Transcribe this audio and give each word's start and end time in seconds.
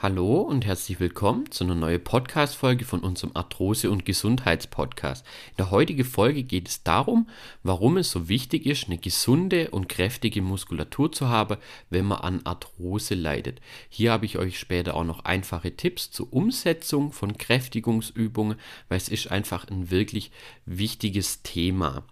Hallo 0.00 0.42
und 0.42 0.64
herzlich 0.64 1.00
willkommen 1.00 1.50
zu 1.50 1.64
einer 1.64 1.74
neuen 1.74 2.04
Podcast-Folge 2.04 2.84
von 2.84 3.00
unserem 3.00 3.32
Arthrose- 3.34 3.90
und 3.90 4.04
Gesundheitspodcast. 4.04 5.26
In 5.50 5.56
der 5.56 5.72
heutigen 5.72 6.04
Folge 6.04 6.44
geht 6.44 6.68
es 6.68 6.84
darum, 6.84 7.28
warum 7.64 7.96
es 7.96 8.12
so 8.12 8.28
wichtig 8.28 8.64
ist, 8.64 8.86
eine 8.86 8.98
gesunde 8.98 9.72
und 9.72 9.88
kräftige 9.88 10.40
Muskulatur 10.40 11.10
zu 11.10 11.28
haben, 11.28 11.56
wenn 11.90 12.04
man 12.04 12.18
an 12.18 12.42
Arthrose 12.44 13.16
leidet. 13.16 13.60
Hier 13.88 14.12
habe 14.12 14.24
ich 14.24 14.38
euch 14.38 14.60
später 14.60 14.94
auch 14.94 15.02
noch 15.02 15.24
einfache 15.24 15.74
Tipps 15.74 16.12
zur 16.12 16.32
Umsetzung 16.32 17.10
von 17.10 17.36
Kräftigungsübungen, 17.36 18.56
weil 18.88 18.98
es 18.98 19.08
ist 19.08 19.32
einfach 19.32 19.66
ein 19.66 19.90
wirklich 19.90 20.30
wichtiges 20.64 21.42
Thema. 21.42 22.04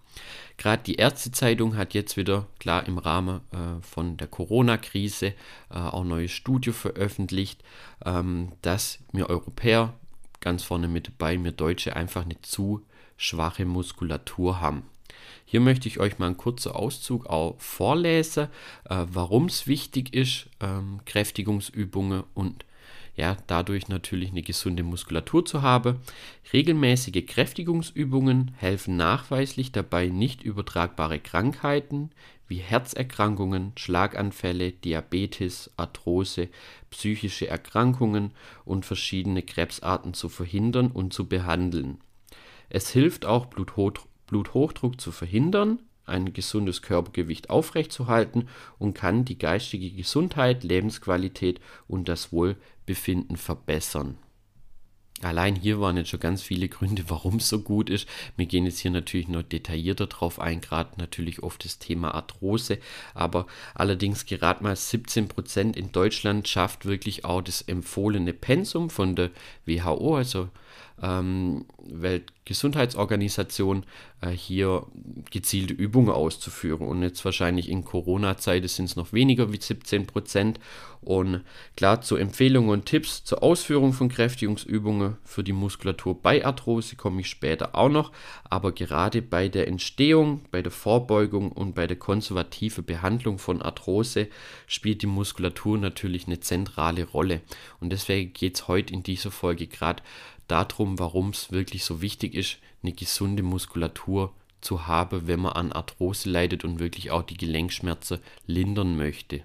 Gerade 0.57 0.83
die 0.83 0.95
Ärztezeitung 0.95 1.77
hat 1.77 1.93
jetzt 1.93 2.17
wieder, 2.17 2.47
klar 2.59 2.87
im 2.87 2.97
Rahmen 2.97 3.41
äh, 3.51 3.81
von 3.81 4.17
der 4.17 4.27
Corona-Krise, 4.27 5.27
äh, 5.27 5.33
auch 5.69 6.03
neue 6.03 6.29
Studie 6.29 6.71
veröffentlicht, 6.71 7.63
ähm, 8.03 8.53
dass 8.63 8.99
wir 9.11 9.29
Europäer 9.29 9.93
ganz 10.39 10.63
vorne 10.63 10.87
mit 10.87 11.07
dabei, 11.07 11.41
wir 11.43 11.51
Deutsche 11.51 11.95
einfach 11.95 12.23
eine 12.23 12.41
zu 12.41 12.83
schwache 13.17 13.65
Muskulatur 13.65 14.59
haben. 14.59 14.83
Hier 15.45 15.61
möchte 15.61 15.87
ich 15.87 15.99
euch 15.99 16.19
mal 16.19 16.25
einen 16.25 16.37
kurzen 16.37 16.71
Auszug 16.71 17.27
auch 17.27 17.55
vorlesen, 17.59 18.47
äh, 18.89 19.05
warum 19.09 19.45
es 19.45 19.67
wichtig 19.67 20.13
ist, 20.13 20.47
ähm, 20.59 21.01
Kräftigungsübungen 21.05 22.23
und 22.33 22.65
ja, 23.17 23.35
dadurch 23.47 23.87
natürlich 23.89 24.29
eine 24.29 24.43
gesunde 24.43 24.83
Muskulatur 24.83 25.43
zu 25.43 25.63
haben. 25.63 25.97
Regelmäßige 26.53 27.25
Kräftigungsübungen 27.25 28.51
helfen 28.57 28.95
nachweislich 28.95 29.71
dabei, 29.71 30.07
nicht 30.07 30.43
übertragbare 30.43 31.19
Krankheiten 31.19 32.11
wie 32.47 32.57
Herzerkrankungen, 32.57 33.73
Schlaganfälle, 33.75 34.71
Diabetes, 34.71 35.71
Arthrose, 35.77 36.47
psychische 36.91 37.47
Erkrankungen 37.47 38.31
und 38.63 38.85
verschiedene 38.85 39.41
Krebsarten 39.41 40.13
zu 40.13 40.29
verhindern 40.29 40.91
und 40.91 41.11
zu 41.11 41.27
behandeln. 41.27 41.97
Es 42.69 42.89
hilft 42.91 43.25
auch 43.25 43.47
Bluthochdruck 43.47 45.01
zu 45.01 45.11
verhindern, 45.11 45.79
ein 46.05 46.31
gesundes 46.31 46.81
Körpergewicht 46.81 47.49
aufrechtzuerhalten 47.49 48.47
und 48.77 48.93
kann 48.93 49.25
die 49.25 49.37
geistige 49.37 49.91
Gesundheit, 49.91 50.63
Lebensqualität 50.63 51.59
und 51.87 52.07
das 52.07 52.31
Wohlbefinden 52.31 52.76
verbessern. 52.95 54.17
Allein 55.23 55.55
hier 55.55 55.81
waren 55.81 55.97
jetzt 55.97 56.09
schon 56.09 56.19
ganz 56.19 56.43
viele 56.43 56.69
Gründe, 56.69 57.03
warum 57.09 57.37
es 57.37 57.49
so 57.49 57.59
gut 57.59 57.89
ist. 57.89 58.07
Wir 58.35 58.45
gehen 58.45 58.65
jetzt 58.65 58.79
hier 58.79 58.91
natürlich 58.91 59.27
noch 59.27 59.41
detaillierter 59.41 60.07
drauf 60.07 60.39
ein, 60.39 60.61
gerade 60.61 60.91
natürlich 60.97 61.41
oft 61.41 61.65
das 61.65 61.79
Thema 61.79 62.13
Arthrose, 62.13 62.77
aber 63.13 63.47
allerdings 63.73 64.25
gerade 64.25 64.63
mal 64.63 64.75
17 64.75 65.27
Prozent 65.27 65.75
in 65.75 65.91
Deutschland 65.91 66.47
schafft 66.47 66.85
wirklich 66.85 67.25
auch 67.25 67.41
das 67.41 67.61
empfohlene 67.61 68.33
Pensum 68.33 68.89
von 68.89 69.15
der 69.15 69.31
WHO, 69.65 70.15
also 70.15 70.49
ähm, 71.01 71.65
Weltgesundheitsorganisation 71.89 73.85
äh, 74.21 74.29
hier 74.29 74.85
gezielte 75.31 75.73
Übungen 75.73 76.09
auszuführen. 76.09 76.87
Und 76.87 77.03
jetzt 77.03 77.23
wahrscheinlich 77.23 77.69
in 77.69 77.85
Corona-Zeit 77.85 78.67
sind 78.69 78.85
es 78.85 78.95
noch 78.95 79.13
weniger 79.13 79.51
wie 79.51 79.61
17 79.61 80.07
Prozent. 80.07 80.59
Und 81.01 81.43
klar, 81.75 82.01
zu 82.01 82.15
Empfehlungen 82.15 82.69
und 82.71 82.85
Tipps 82.85 83.23
zur 83.23 83.43
Ausführung 83.43 83.93
von 83.93 84.09
Kräftigungsübungen 84.09 85.17
für 85.23 85.43
die 85.43 85.53
Muskulatur 85.53 86.19
bei 86.21 86.43
Arthrose 86.43 86.95
komme 86.95 87.21
ich 87.21 87.29
später 87.29 87.75
auch 87.75 87.89
noch. 87.89 88.11
Aber 88.49 88.71
gerade 88.71 89.21
bei 89.21 89.47
der 89.47 89.67
Entstehung, 89.67 90.41
bei 90.51 90.61
der 90.61 90.71
Vorbeugung 90.71 91.51
und 91.51 91.75
bei 91.75 91.85
der 91.87 91.97
konservativen 91.97 92.83
Behandlung 92.83 93.37
von 93.37 93.61
Arthrose 93.61 94.27
spielt 94.65 95.03
die 95.03 95.07
Muskulatur 95.07 95.77
natürlich 95.77 96.27
eine 96.27 96.39
zentrale 96.39 97.05
Rolle. 97.05 97.41
Und 97.79 97.91
deswegen 97.91 98.33
geht 98.33 98.55
es 98.55 98.67
heute 98.67 98.93
in 98.93 99.03
dieser 99.03 99.31
Folge 99.31 99.67
gerade 99.67 100.01
darum, 100.47 100.99
warum 100.99 101.29
es 101.29 101.51
wirklich 101.51 101.83
so 101.83 102.01
wichtig 102.01 102.33
ist, 102.33 102.57
eine 102.83 102.93
gesunde 102.93 103.43
Muskulatur 103.43 104.33
zu 104.61 104.87
haben, 104.87 105.27
wenn 105.27 105.39
man 105.39 105.53
an 105.53 105.71
Arthrose 105.71 106.29
leidet 106.29 106.63
und 106.63 106.79
wirklich 106.79 107.11
auch 107.11 107.23
die 107.23 107.37
Gelenkschmerzen 107.37 108.19
lindern 108.45 108.97
möchte. 108.97 109.43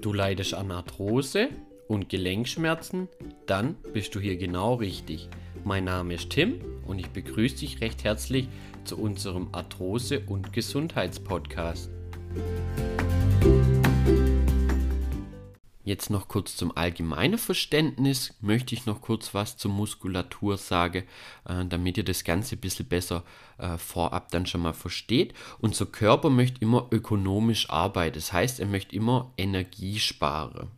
Du 0.00 0.12
leidest 0.12 0.54
an 0.54 0.70
Arthrose 0.70 1.48
und 1.88 2.08
Gelenkschmerzen? 2.08 3.08
Dann 3.46 3.74
bist 3.92 4.14
du 4.14 4.20
hier 4.20 4.36
genau 4.36 4.74
richtig. 4.74 5.28
Mein 5.64 5.84
Name 5.84 6.14
ist 6.14 6.30
Tim 6.30 6.60
und 6.86 6.98
ich 6.98 7.08
begrüße 7.08 7.56
dich 7.56 7.80
recht 7.80 8.04
herzlich 8.04 8.48
zu 8.84 8.96
unserem 8.96 9.48
Arthrose- 9.52 10.22
und 10.26 10.52
Gesundheitspodcast. 10.52 11.90
Jetzt 15.88 16.10
noch 16.10 16.28
kurz 16.28 16.54
zum 16.54 16.76
allgemeinen 16.76 17.38
Verständnis. 17.38 18.34
Möchte 18.42 18.74
ich 18.74 18.84
noch 18.84 19.00
kurz 19.00 19.32
was 19.32 19.56
zur 19.56 19.70
Muskulatur 19.70 20.58
sagen, 20.58 21.04
äh, 21.46 21.64
damit 21.64 21.96
ihr 21.96 22.04
das 22.04 22.24
Ganze 22.24 22.56
ein 22.56 22.60
bisschen 22.60 22.84
besser 22.84 23.24
äh, 23.56 23.78
vorab 23.78 24.30
dann 24.30 24.44
schon 24.44 24.60
mal 24.60 24.74
versteht. 24.74 25.32
Unser 25.60 25.86
Körper 25.86 26.28
möchte 26.28 26.60
immer 26.60 26.88
ökonomisch 26.90 27.70
arbeiten, 27.70 28.16
das 28.16 28.34
heißt, 28.34 28.60
er 28.60 28.66
möchte 28.66 28.94
immer 28.94 29.32
Energie 29.38 29.98
sparen 29.98 30.70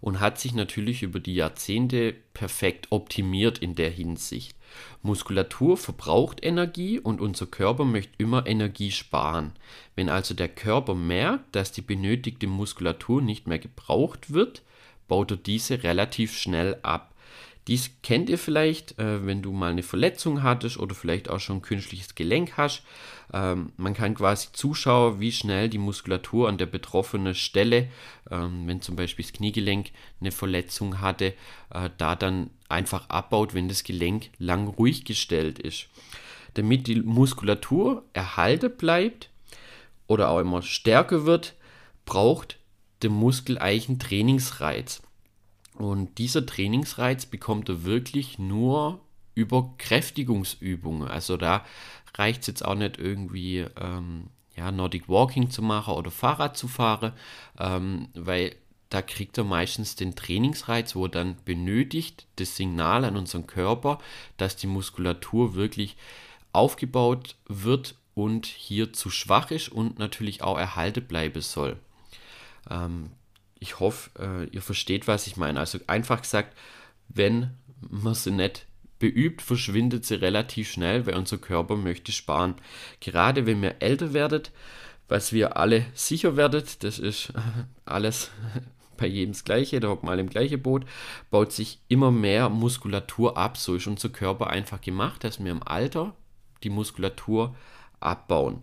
und 0.00 0.20
hat 0.20 0.38
sich 0.38 0.54
natürlich 0.54 1.02
über 1.02 1.20
die 1.20 1.34
Jahrzehnte 1.34 2.14
perfekt 2.34 2.86
optimiert 2.90 3.58
in 3.58 3.74
der 3.74 3.90
Hinsicht. 3.90 4.56
Muskulatur 5.02 5.76
verbraucht 5.76 6.44
Energie 6.44 6.98
und 6.98 7.20
unser 7.20 7.46
Körper 7.46 7.84
möchte 7.84 8.12
immer 8.18 8.46
Energie 8.46 8.90
sparen. 8.90 9.52
Wenn 9.96 10.08
also 10.08 10.34
der 10.34 10.48
Körper 10.48 10.94
merkt, 10.94 11.54
dass 11.54 11.72
die 11.72 11.82
benötigte 11.82 12.46
Muskulatur 12.46 13.20
nicht 13.20 13.46
mehr 13.46 13.58
gebraucht 13.58 14.32
wird, 14.32 14.62
baut 15.08 15.32
er 15.32 15.36
diese 15.36 15.82
relativ 15.82 16.36
schnell 16.38 16.78
ab. 16.82 17.09
Dies 17.66 17.90
kennt 18.02 18.30
ihr 18.30 18.38
vielleicht, 18.38 18.98
äh, 18.98 19.24
wenn 19.26 19.42
du 19.42 19.52
mal 19.52 19.70
eine 19.70 19.82
Verletzung 19.82 20.42
hattest 20.42 20.78
oder 20.78 20.94
vielleicht 20.94 21.28
auch 21.28 21.40
schon 21.40 21.58
ein 21.58 21.62
künstliches 21.62 22.14
Gelenk 22.14 22.56
hast. 22.56 22.82
Ähm, 23.32 23.72
man 23.76 23.94
kann 23.94 24.14
quasi 24.14 24.48
zuschauen, 24.52 25.20
wie 25.20 25.30
schnell 25.30 25.68
die 25.68 25.78
Muskulatur 25.78 26.48
an 26.48 26.58
der 26.58 26.66
betroffenen 26.66 27.34
Stelle, 27.34 27.88
ähm, 28.30 28.66
wenn 28.66 28.80
zum 28.80 28.96
Beispiel 28.96 29.24
das 29.24 29.34
Kniegelenk 29.34 29.90
eine 30.20 30.32
Verletzung 30.32 31.00
hatte, 31.00 31.34
äh, 31.72 31.90
da 31.98 32.16
dann 32.16 32.50
einfach 32.68 33.08
abbaut, 33.08 33.54
wenn 33.54 33.68
das 33.68 33.84
Gelenk 33.84 34.30
lang 34.38 34.66
ruhig 34.66 35.04
gestellt 35.04 35.58
ist. 35.58 35.86
Damit 36.54 36.86
die 36.86 37.00
Muskulatur 37.00 38.04
erhalten 38.14 38.76
bleibt 38.76 39.30
oder 40.06 40.30
auch 40.30 40.40
immer 40.40 40.62
stärker 40.62 41.24
wird, 41.26 41.54
braucht 42.04 42.58
der 43.02 43.10
Muskel 43.10 43.58
eigentlich 43.58 43.88
einen 43.88 43.98
Trainingsreiz. 43.98 45.02
Und 45.80 46.18
dieser 46.18 46.44
Trainingsreiz 46.44 47.24
bekommt 47.24 47.70
er 47.70 47.84
wirklich 47.84 48.38
nur 48.38 49.00
über 49.34 49.72
Kräftigungsübungen. 49.78 51.08
Also 51.08 51.38
da 51.38 51.64
reicht 52.18 52.42
es 52.42 52.48
jetzt 52.48 52.64
auch 52.66 52.74
nicht 52.74 52.98
irgendwie 52.98 53.64
ähm, 53.80 54.26
ja, 54.54 54.70
Nordic 54.70 55.08
Walking 55.08 55.48
zu 55.48 55.62
machen 55.62 55.94
oder 55.94 56.10
Fahrrad 56.10 56.54
zu 56.58 56.68
fahren, 56.68 57.14
ähm, 57.58 58.08
weil 58.12 58.56
da 58.90 59.00
kriegt 59.00 59.38
er 59.38 59.44
meistens 59.44 59.96
den 59.96 60.14
Trainingsreiz, 60.14 60.94
wo 60.94 61.06
er 61.06 61.10
dann 61.10 61.36
benötigt 61.46 62.26
das 62.36 62.56
Signal 62.56 63.06
an 63.06 63.16
unseren 63.16 63.46
Körper, 63.46 64.00
dass 64.36 64.56
die 64.56 64.66
Muskulatur 64.66 65.54
wirklich 65.54 65.96
aufgebaut 66.52 67.36
wird 67.48 67.94
und 68.14 68.44
hier 68.44 68.92
zu 68.92 69.08
schwach 69.08 69.50
ist 69.50 69.70
und 69.70 69.98
natürlich 69.98 70.42
auch 70.42 70.58
erhalten 70.58 71.06
bleiben 71.06 71.40
soll. 71.40 71.78
Ähm, 72.68 73.12
ich 73.60 73.78
hoffe, 73.78 74.10
äh, 74.18 74.44
ihr 74.46 74.62
versteht, 74.62 75.06
was 75.06 75.26
ich 75.26 75.36
meine. 75.36 75.60
Also 75.60 75.78
einfach 75.86 76.22
gesagt, 76.22 76.56
wenn 77.08 77.50
man 77.80 78.14
sie 78.14 78.30
nicht 78.32 78.66
beübt, 78.98 79.42
verschwindet 79.42 80.04
sie 80.04 80.14
relativ 80.14 80.70
schnell, 80.70 81.06
weil 81.06 81.14
unser 81.14 81.38
Körper 81.38 81.76
möchte 81.76 82.10
sparen. 82.10 82.54
Gerade 83.00 83.46
wenn 83.46 83.62
wir 83.62 83.76
älter 83.80 84.12
werdet, 84.12 84.50
was 85.08 85.32
wir 85.32 85.56
alle 85.56 85.86
sicher 85.94 86.36
werdet, 86.36 86.82
das 86.84 86.98
ist 86.98 87.32
alles 87.84 88.30
bei 88.96 89.06
jedem 89.06 89.32
das 89.32 89.44
Gleiche, 89.44 89.80
da 89.80 89.88
hockt 89.88 90.04
mal 90.04 90.18
im 90.18 90.28
gleichen 90.30 90.62
Boot, 90.62 90.84
baut 91.30 91.52
sich 91.52 91.80
immer 91.88 92.10
mehr 92.10 92.48
Muskulatur 92.48 93.36
ab. 93.36 93.56
So 93.56 93.74
ist 93.74 93.86
unser 93.86 94.08
Körper 94.08 94.48
einfach 94.48 94.80
gemacht, 94.80 95.24
dass 95.24 95.42
wir 95.42 95.50
im 95.50 95.62
Alter 95.62 96.14
die 96.62 96.70
Muskulatur 96.70 97.56
abbauen. 97.98 98.62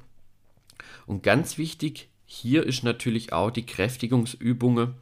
Und 1.05 1.23
ganz 1.23 1.57
wichtig, 1.57 2.09
hier 2.27 2.63
ist 2.63 2.83
natürlich 2.83 3.31
auch 3.31 3.49
die 3.49 3.65
Kräftigungsübungen 3.65 4.95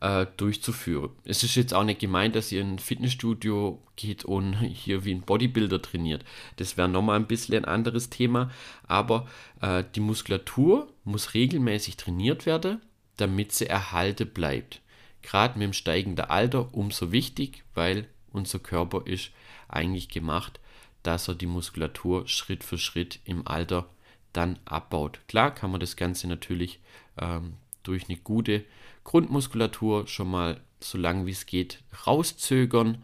äh, 0.00 0.26
durchzuführen. 0.36 1.10
Es 1.24 1.42
ist 1.44 1.54
jetzt 1.54 1.72
auch 1.72 1.84
nicht 1.84 2.00
gemeint, 2.00 2.34
dass 2.34 2.50
ihr 2.50 2.60
in 2.60 2.74
ein 2.74 2.78
Fitnessstudio 2.80 3.80
geht 3.94 4.24
und 4.24 4.54
hier 4.60 5.04
wie 5.04 5.14
ein 5.14 5.22
Bodybuilder 5.22 5.80
trainiert. 5.80 6.24
Das 6.56 6.76
wäre 6.76 6.88
nochmal 6.88 7.16
ein 7.16 7.28
bisschen 7.28 7.54
ein 7.54 7.64
anderes 7.64 8.10
Thema, 8.10 8.50
aber 8.82 9.28
äh, 9.62 9.84
die 9.94 10.00
Muskulatur 10.00 10.92
muss 11.04 11.34
regelmäßig 11.34 11.96
trainiert 11.96 12.46
werden, 12.46 12.82
damit 13.16 13.52
sie 13.52 13.68
erhalten 13.68 14.28
bleibt. 14.28 14.82
Gerade 15.22 15.58
mit 15.58 15.68
dem 15.68 15.72
steigenden 15.72 16.26
Alter 16.26 16.74
umso 16.74 17.12
wichtig, 17.12 17.64
weil 17.74 18.08
unser 18.32 18.58
Körper 18.58 19.06
ist 19.06 19.30
eigentlich 19.68 20.08
gemacht, 20.08 20.60
dass 21.04 21.28
er 21.28 21.36
die 21.36 21.46
Muskulatur 21.46 22.26
Schritt 22.26 22.64
für 22.64 22.76
Schritt 22.76 23.20
im 23.24 23.46
Alter 23.46 23.88
dann 24.36 24.58
abbaut. 24.64 25.20
Klar 25.28 25.54
kann 25.54 25.70
man 25.70 25.80
das 25.80 25.96
Ganze 25.96 26.28
natürlich 26.28 26.80
ähm, 27.18 27.54
durch 27.82 28.08
eine 28.08 28.18
gute 28.18 28.64
Grundmuskulatur 29.04 30.06
schon 30.06 30.30
mal 30.30 30.60
so 30.80 30.98
lange 30.98 31.26
wie 31.26 31.32
es 31.32 31.46
geht 31.46 31.82
rauszögern 32.06 33.02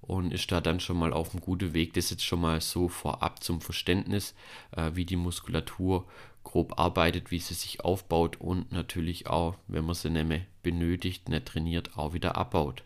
und 0.00 0.32
ist 0.32 0.52
da 0.52 0.60
dann 0.60 0.80
schon 0.80 0.98
mal 0.98 1.12
auf 1.12 1.32
einem 1.32 1.40
guten 1.40 1.72
Weg. 1.72 1.94
Das 1.94 2.10
jetzt 2.10 2.24
schon 2.24 2.40
mal 2.40 2.60
so 2.60 2.88
vorab 2.88 3.42
zum 3.42 3.60
Verständnis, 3.60 4.34
äh, 4.76 4.90
wie 4.94 5.04
die 5.04 5.16
Muskulatur 5.16 6.06
grob 6.42 6.78
arbeitet, 6.78 7.30
wie 7.30 7.38
sie 7.38 7.54
sich 7.54 7.80
aufbaut 7.80 8.40
und 8.40 8.70
natürlich 8.70 9.26
auch, 9.26 9.56
wenn 9.66 9.86
man 9.86 9.94
sie 9.94 10.10
nämlich 10.10 10.42
benötigt, 10.62 11.28
nicht 11.28 11.46
trainiert, 11.46 11.96
auch 11.96 12.12
wieder 12.12 12.36
abbaut. 12.36 12.82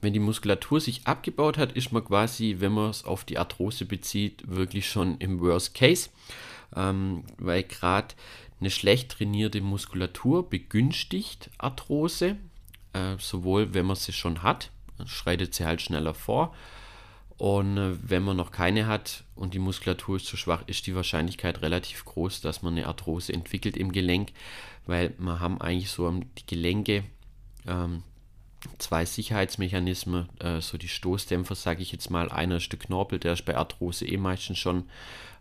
Wenn 0.00 0.12
die 0.14 0.20
Muskulatur 0.20 0.80
sich 0.80 1.06
abgebaut 1.06 1.58
hat, 1.58 1.72
ist 1.72 1.92
man 1.92 2.04
quasi, 2.04 2.56
wenn 2.60 2.72
man 2.72 2.90
es 2.90 3.04
auf 3.04 3.24
die 3.24 3.36
Arthrose 3.36 3.84
bezieht, 3.84 4.42
wirklich 4.46 4.88
schon 4.88 5.18
im 5.18 5.40
Worst 5.40 5.74
Case, 5.74 6.08
ähm, 6.76 7.24
weil 7.38 7.62
gerade 7.62 8.14
eine 8.60 8.70
schlecht 8.70 9.12
trainierte 9.12 9.60
Muskulatur 9.60 10.48
begünstigt 10.48 11.50
Arthrose, 11.58 12.36
äh, 12.92 13.16
sowohl 13.18 13.74
wenn 13.74 13.86
man 13.86 13.96
sie 13.96 14.12
schon 14.12 14.42
hat, 14.42 14.70
schreitet 15.06 15.54
sie 15.54 15.64
halt 15.64 15.80
schneller 15.80 16.14
vor. 16.14 16.54
Und 17.38 17.78
äh, 17.78 17.96
wenn 18.02 18.22
man 18.22 18.36
noch 18.36 18.50
keine 18.50 18.86
hat 18.86 19.24
und 19.34 19.54
die 19.54 19.58
Muskulatur 19.58 20.16
ist 20.16 20.26
zu 20.26 20.36
schwach, 20.36 20.62
ist 20.66 20.86
die 20.86 20.94
Wahrscheinlichkeit 20.94 21.62
relativ 21.62 22.04
groß, 22.04 22.42
dass 22.42 22.60
man 22.60 22.74
eine 22.74 22.86
Arthrose 22.86 23.32
entwickelt 23.32 23.78
im 23.78 23.92
Gelenk, 23.92 24.32
weil 24.86 25.14
wir 25.18 25.40
haben 25.40 25.58
eigentlich 25.60 25.90
so 25.90 26.10
die 26.10 26.46
Gelenke 26.46 27.04
ähm, 27.66 28.02
zwei 28.78 29.06
Sicherheitsmechanismen, 29.06 30.28
äh, 30.38 30.60
so 30.60 30.76
die 30.76 30.88
Stoßdämpfer, 30.88 31.54
sage 31.54 31.80
ich 31.80 31.92
jetzt 31.92 32.10
mal. 32.10 32.30
Einer 32.30 32.56
ist 32.56 32.70
der 32.72 32.78
Knorpel, 32.78 33.18
der 33.18 33.32
ist 33.32 33.46
bei 33.46 33.56
Arthrose 33.56 34.06
eh 34.06 34.18
meistens 34.18 34.58
schon 34.58 34.84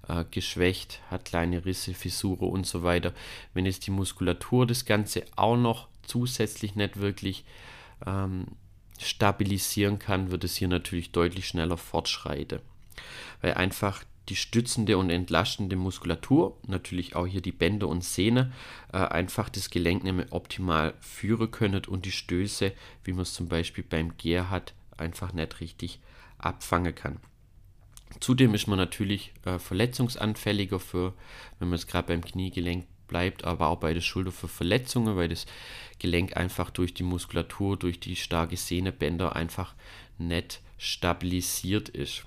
äh, 0.10 0.26
geschwächt, 0.30 1.00
hat 1.10 1.26
kleine 1.26 1.66
Risse, 1.66 1.94
Fissure 1.94 2.46
und 2.46 2.66
so 2.66 2.84
weiter. 2.84 3.14
Wenn 3.54 3.66
jetzt 3.66 3.88
die 3.88 3.92
Muskulatur 3.92 4.68
das 4.68 4.86
Ganze 4.86 5.24
auch 5.36 5.58
noch 5.58 5.88
zusätzlich 6.02 6.76
nicht 6.76 7.00
wirklich 7.00 7.46
ähm, 8.06 8.48
stabilisieren 9.00 10.00
kann, 10.00 10.32
wird 10.32 10.44
es 10.44 10.58
hier 10.58 10.68
natürlich 10.68 11.12
deutlich 11.12 11.48
schneller 11.48 11.78
fortschreiten. 11.78 12.60
Weil 13.42 13.54
einfach 13.54 14.04
die 14.28 14.36
stützende 14.36 14.98
und 14.98 15.10
entlastende 15.10 15.76
Muskulatur, 15.76 16.58
natürlich 16.68 17.16
auch 17.16 17.26
hier 17.26 17.42
die 17.42 17.52
Bänder 17.52 17.88
und 17.88 18.04
Sehne, 18.04 18.52
äh, 18.94 18.98
einfach 18.98 19.50
das 19.50 19.70
Gelenk 19.70 20.04
nämlich 20.04 20.32
optimal 20.32 20.94
führen 21.00 21.50
können 21.50 21.86
und 21.86 22.06
die 22.06 22.12
Stöße, 22.12 22.74
wie 23.04 23.14
man 23.14 23.22
es 23.22 23.34
zum 23.34 23.48
Beispiel 23.48 23.84
beim 23.84 24.18
Gear 24.18 24.50
hat, 24.50 24.74
einfach 24.98 25.34
nicht 25.34 25.60
richtig 25.62 26.00
abfangen 26.38 26.94
kann. 26.94 27.18
Zudem 28.20 28.54
ist 28.54 28.68
man 28.68 28.78
natürlich 28.78 29.34
äh, 29.46 29.60
verletzungsanfälliger 29.60 30.80
für, 30.80 31.14
wenn 31.60 31.70
man 31.70 31.76
es 31.76 31.88
gerade 31.88 32.08
beim 32.08 32.24
Kniegelenk 32.24 32.86
bleibt, 33.08 33.44
aber 33.44 33.68
auch 33.68 33.80
bei 33.80 33.94
der 33.94 34.02
Schulter 34.02 34.32
für 34.32 34.48
Verletzungen, 34.48 35.16
weil 35.16 35.30
das 35.30 35.46
Gelenk 36.00 36.38
einfach 36.38 36.70
durch 36.70 36.94
die 36.94 37.04
Muskulatur, 37.04 37.78
durch 37.78 38.00
die 38.00 38.16
starke 38.16 38.56
Sehnebänder 38.56 39.36
einfach 39.36 39.74
nicht 40.18 40.62
stabilisiert 40.78 41.90
ist. 41.90 42.24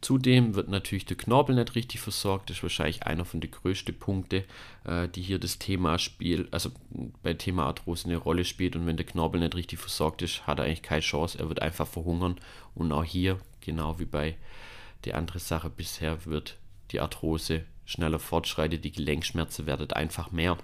Zudem 0.00 0.54
wird 0.54 0.68
natürlich 0.68 1.04
der 1.04 1.16
Knorpel 1.16 1.54
nicht 1.54 1.74
richtig 1.74 2.00
versorgt. 2.00 2.50
Das 2.50 2.56
ist 2.56 2.62
wahrscheinlich 2.62 3.04
einer 3.04 3.24
von 3.24 3.40
den 3.40 3.50
größten 3.50 3.96
Punkten, 3.96 4.44
äh, 4.84 5.08
die 5.08 5.22
hier 5.22 5.38
das 5.38 5.58
Thema 5.58 5.98
spielt, 5.98 6.52
also 6.52 6.70
bei 7.22 7.34
Thema 7.34 7.66
Arthrose 7.66 8.06
eine 8.06 8.16
Rolle 8.16 8.44
spielt. 8.44 8.74
Und 8.74 8.86
wenn 8.86 8.96
der 8.96 9.06
Knorpel 9.06 9.40
nicht 9.40 9.54
richtig 9.54 9.78
versorgt 9.78 10.22
ist, 10.22 10.46
hat 10.46 10.58
er 10.58 10.64
eigentlich 10.64 10.82
keine 10.82 11.02
Chance. 11.02 11.38
Er 11.38 11.48
wird 11.48 11.62
einfach 11.62 11.86
verhungern. 11.86 12.40
Und 12.74 12.90
auch 12.92 13.04
hier, 13.04 13.38
genau 13.60 13.98
wie 13.98 14.06
bei 14.06 14.36
der 15.04 15.16
anderen 15.16 15.40
Sache 15.40 15.70
bisher, 15.70 16.26
wird 16.26 16.58
die 16.90 17.00
Arthrose 17.00 17.64
schneller 17.84 18.18
fortschreitet, 18.18 18.84
die 18.84 18.92
Gelenkschmerzen 18.92 19.66
werden 19.66 19.90
einfach 19.92 20.30
mehr. 20.30 20.58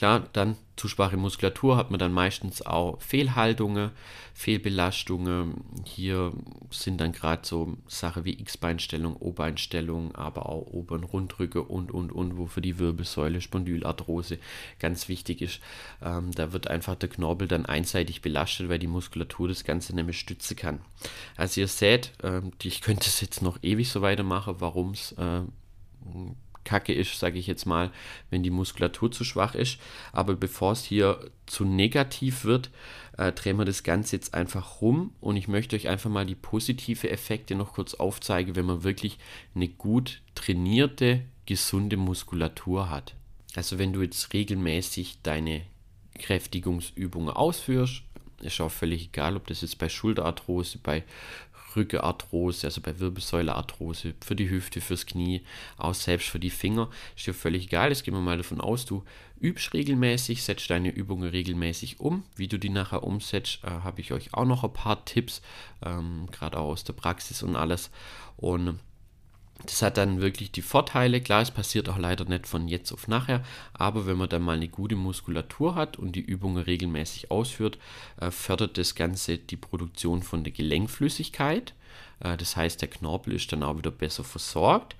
Klar, 0.00 0.30
dann 0.32 0.56
zu 0.76 0.88
schwache 0.88 1.18
Muskulatur 1.18 1.76
hat 1.76 1.90
man 1.90 2.00
dann 2.00 2.10
meistens 2.10 2.64
auch 2.64 2.98
Fehlhaltungen, 3.02 3.90
Fehlbelastungen. 4.32 5.62
Hier 5.84 6.32
sind 6.70 7.02
dann 7.02 7.12
gerade 7.12 7.46
so 7.46 7.76
Sachen 7.86 8.24
wie 8.24 8.40
X-Beinstellung, 8.40 9.14
O-Beinstellung, 9.14 10.14
aber 10.14 10.48
auch 10.48 10.68
oberen 10.68 11.04
Rundrücke 11.04 11.62
und, 11.62 11.90
und, 11.90 12.12
und, 12.12 12.38
wo 12.38 12.46
für 12.46 12.62
die 12.62 12.78
Wirbelsäule 12.78 13.42
Spondylarthrose 13.42 14.38
ganz 14.78 15.10
wichtig 15.10 15.42
ist. 15.42 15.60
Ähm, 16.02 16.30
da 16.32 16.54
wird 16.54 16.68
einfach 16.68 16.94
der 16.94 17.10
Knorpel 17.10 17.46
dann 17.46 17.66
einseitig 17.66 18.22
belastet, 18.22 18.70
weil 18.70 18.78
die 18.78 18.86
Muskulatur 18.86 19.48
das 19.48 19.64
Ganze 19.64 19.94
nämlich 19.94 20.18
stützen 20.18 20.56
kann. 20.56 20.80
Also 21.36 21.60
ihr 21.60 21.68
seht, 21.68 22.12
ähm, 22.22 22.52
ich 22.62 22.80
könnte 22.80 23.06
es 23.06 23.20
jetzt 23.20 23.42
noch 23.42 23.58
ewig 23.60 23.90
so 23.90 24.00
weitermachen, 24.00 24.54
warum 24.60 24.92
es 24.92 25.12
äh, 25.18 25.42
kacke 26.70 26.92
ist, 26.92 27.18
sage 27.18 27.38
ich 27.38 27.48
jetzt 27.48 27.66
mal, 27.66 27.90
wenn 28.30 28.44
die 28.44 28.50
Muskulatur 28.50 29.10
zu 29.10 29.24
schwach 29.24 29.56
ist. 29.56 29.78
Aber 30.12 30.36
bevor 30.36 30.72
es 30.72 30.84
hier 30.84 31.18
zu 31.46 31.64
negativ 31.64 32.44
wird, 32.44 32.70
äh, 33.18 33.32
drehen 33.32 33.56
wir 33.56 33.64
das 33.64 33.82
Ganze 33.82 34.14
jetzt 34.14 34.34
einfach 34.34 34.80
rum 34.80 35.12
und 35.20 35.36
ich 35.36 35.48
möchte 35.48 35.74
euch 35.74 35.88
einfach 35.88 36.10
mal 36.10 36.26
die 36.26 36.36
positive 36.36 37.10
Effekte 37.10 37.56
noch 37.56 37.72
kurz 37.72 37.94
aufzeigen, 37.94 38.54
wenn 38.54 38.66
man 38.66 38.84
wirklich 38.84 39.18
eine 39.56 39.68
gut 39.68 40.22
trainierte, 40.36 41.22
gesunde 41.44 41.96
Muskulatur 41.96 42.88
hat. 42.88 43.16
Also 43.56 43.78
wenn 43.78 43.92
du 43.92 44.02
jetzt 44.02 44.32
regelmäßig 44.32 45.22
deine 45.24 45.62
Kräftigungsübungen 46.20 47.30
ausführst, 47.30 48.02
ist 48.42 48.60
auch 48.60 48.70
völlig 48.70 49.06
egal, 49.06 49.36
ob 49.36 49.46
das 49.48 49.62
jetzt 49.62 49.78
bei 49.78 49.88
Schulterarthrose, 49.88 50.78
bei 50.78 51.02
Rückenarthrose, 51.76 52.66
also 52.66 52.80
bei 52.80 52.98
Wirbelsäulearthrose, 52.98 54.14
für 54.20 54.36
die 54.36 54.50
Hüfte, 54.50 54.80
fürs 54.80 55.06
Knie, 55.06 55.42
auch 55.76 55.94
selbst 55.94 56.28
für 56.28 56.38
die 56.38 56.50
Finger, 56.50 56.90
ist 57.16 57.26
dir 57.26 57.34
völlig 57.34 57.66
egal. 57.66 57.90
Jetzt 57.90 58.04
gehen 58.04 58.14
wir 58.14 58.20
mal 58.20 58.36
davon 58.36 58.60
aus, 58.60 58.84
du 58.84 59.04
übst 59.40 59.72
regelmäßig, 59.72 60.42
setzt 60.42 60.70
deine 60.70 60.90
Übungen 60.90 61.30
regelmäßig 61.30 62.00
um. 62.00 62.24
Wie 62.36 62.48
du 62.48 62.58
die 62.58 62.68
nachher 62.68 63.02
umsetzt, 63.02 63.60
äh, 63.64 63.68
habe 63.68 64.00
ich 64.00 64.12
euch 64.12 64.34
auch 64.34 64.44
noch 64.44 64.64
ein 64.64 64.72
paar 64.72 65.04
Tipps, 65.04 65.42
ähm, 65.84 66.28
gerade 66.30 66.58
auch 66.58 66.70
aus 66.70 66.84
der 66.84 66.92
Praxis 66.92 67.42
und 67.42 67.56
alles. 67.56 67.90
Und 68.36 68.78
das 69.66 69.82
hat 69.82 69.96
dann 69.96 70.20
wirklich 70.20 70.52
die 70.52 70.62
Vorteile. 70.62 71.20
Klar, 71.20 71.42
es 71.42 71.50
passiert 71.50 71.88
auch 71.88 71.98
leider 71.98 72.24
nicht 72.24 72.46
von 72.46 72.68
jetzt 72.68 72.92
auf 72.92 73.08
nachher, 73.08 73.42
aber 73.72 74.06
wenn 74.06 74.16
man 74.16 74.28
dann 74.28 74.42
mal 74.42 74.56
eine 74.56 74.68
gute 74.68 74.96
Muskulatur 74.96 75.74
hat 75.74 75.98
und 75.98 76.12
die 76.12 76.20
Übungen 76.20 76.62
regelmäßig 76.62 77.30
ausführt, 77.30 77.78
äh, 78.20 78.30
fördert 78.30 78.78
das 78.78 78.94
Ganze 78.94 79.38
die 79.38 79.56
Produktion 79.56 80.22
von 80.22 80.44
der 80.44 80.52
Gelenkflüssigkeit. 80.52 81.74
Äh, 82.20 82.36
das 82.36 82.56
heißt, 82.56 82.80
der 82.80 82.88
Knorpel 82.88 83.34
ist 83.34 83.52
dann 83.52 83.62
auch 83.62 83.76
wieder 83.76 83.90
besser 83.90 84.24
versorgt, 84.24 84.96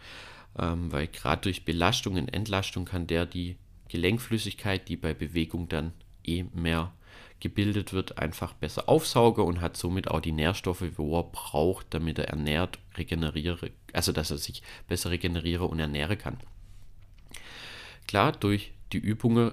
ähm, 0.58 0.92
weil 0.92 1.06
gerade 1.06 1.42
durch 1.42 1.64
Belastung 1.64 2.16
und 2.16 2.28
Entlastung 2.28 2.84
kann 2.84 3.06
der 3.06 3.26
die 3.26 3.56
Gelenkflüssigkeit, 3.88 4.88
die 4.88 4.96
bei 4.96 5.14
Bewegung 5.14 5.68
dann 5.68 5.92
eh 6.24 6.44
mehr 6.54 6.92
gebildet 7.40 7.92
wird, 7.92 8.18
einfach 8.18 8.52
besser 8.52 8.88
aufsauge 8.88 9.42
und 9.42 9.60
hat 9.60 9.76
somit 9.76 10.08
auch 10.08 10.20
die 10.20 10.32
Nährstoffe, 10.32 10.84
wo 10.96 11.18
er 11.18 11.24
braucht, 11.24 11.86
damit 11.90 12.18
er 12.18 12.28
ernährt, 12.28 12.78
regeneriere, 12.96 13.70
also 13.92 14.12
dass 14.12 14.30
er 14.30 14.38
sich 14.38 14.62
besser 14.88 15.10
regeneriere 15.10 15.66
und 15.66 15.78
ernähre 15.80 16.16
kann. 16.16 16.38
Klar, 18.06 18.32
durch 18.32 18.72
die 18.92 18.98
Übungen 18.98 19.52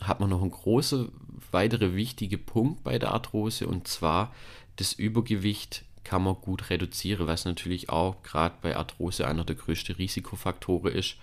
hat 0.00 0.20
man 0.20 0.30
noch 0.30 0.42
einen 0.42 0.50
großen, 0.50 1.12
weitere 1.50 1.94
wichtige 1.94 2.38
Punkt 2.38 2.82
bei 2.82 2.98
der 2.98 3.12
Arthrose 3.12 3.66
und 3.66 3.86
zwar 3.88 4.34
das 4.76 4.92
Übergewicht 4.92 5.84
kann 6.04 6.22
man 6.24 6.34
gut 6.34 6.70
reduzieren, 6.70 7.26
was 7.26 7.44
natürlich 7.44 7.90
auch 7.90 8.22
gerade 8.22 8.56
bei 8.62 8.76
Arthrose 8.76 9.26
einer 9.26 9.44
der 9.44 9.56
größten 9.56 9.96
Risikofaktoren 9.96 10.92
ist. 10.92 11.16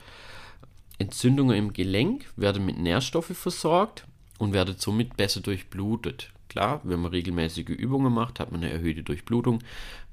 Entzündungen 0.99 1.57
im 1.57 1.73
Gelenk 1.73 2.25
werden 2.35 2.65
mit 2.65 2.77
Nährstoffen 2.77 3.35
versorgt 3.35 4.05
und 4.39 4.53
werdet 4.53 4.81
somit 4.81 5.15
besser 5.17 5.41
durchblutet. 5.41 6.31
Klar, 6.47 6.81
wenn 6.83 6.99
man 6.99 7.11
regelmäßige 7.11 7.69
Übungen 7.69 8.11
macht, 8.11 8.39
hat 8.39 8.51
man 8.51 8.63
eine 8.63 8.73
erhöhte 8.73 9.03
Durchblutung, 9.03 9.59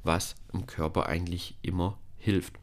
was 0.04 0.35
im 0.52 0.66
Körper 0.66 1.06
eigentlich 1.06 1.54
immer 1.62 1.97
hilft. 2.18 2.54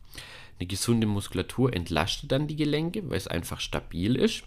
Eine 0.59 0.67
gesunde 0.67 1.07
Muskulatur 1.07 1.73
entlastet 1.73 2.31
dann 2.31 2.47
die 2.47 2.55
Gelenke, 2.55 3.09
weil 3.09 3.17
es 3.17 3.27
einfach 3.27 3.59
stabil 3.59 4.15
ist 4.15 4.43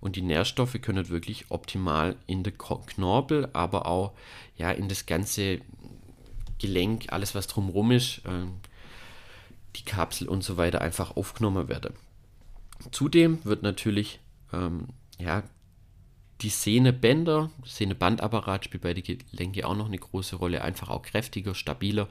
und 0.00 0.16
die 0.16 0.22
Nährstoffe 0.22 0.76
können 0.82 1.08
wirklich 1.08 1.46
optimal 1.48 2.16
in 2.26 2.42
den 2.42 2.58
Knorpel, 2.58 3.48
aber 3.54 3.86
auch 3.86 4.12
ja, 4.58 4.70
in 4.70 4.88
das 4.88 5.06
ganze 5.06 5.60
Gelenk, 6.58 7.06
alles 7.08 7.34
was 7.34 7.46
drumherum 7.46 7.92
ist, 7.92 8.18
äh, 8.26 8.46
die 9.76 9.84
Kapsel 9.84 10.28
und 10.28 10.42
so 10.42 10.56
weiter 10.56 10.82
einfach 10.82 11.16
aufgenommen 11.16 11.68
werden. 11.68 11.94
Zudem 12.90 13.38
wird 13.44 13.62
natürlich 13.62 14.20
ähm, 14.52 14.88
ja, 15.18 15.42
die 16.42 16.50
Sehnebänder, 16.50 17.50
Sehnebandapparat 17.64 18.64
spielt 18.66 18.82
bei 18.82 18.92
den 18.92 19.18
Gelenke 19.30 19.66
auch 19.66 19.74
noch 19.74 19.86
eine 19.86 19.98
große 19.98 20.36
Rolle, 20.36 20.62
einfach 20.62 20.90
auch 20.90 21.02
kräftiger, 21.02 21.54
stabiler 21.54 22.08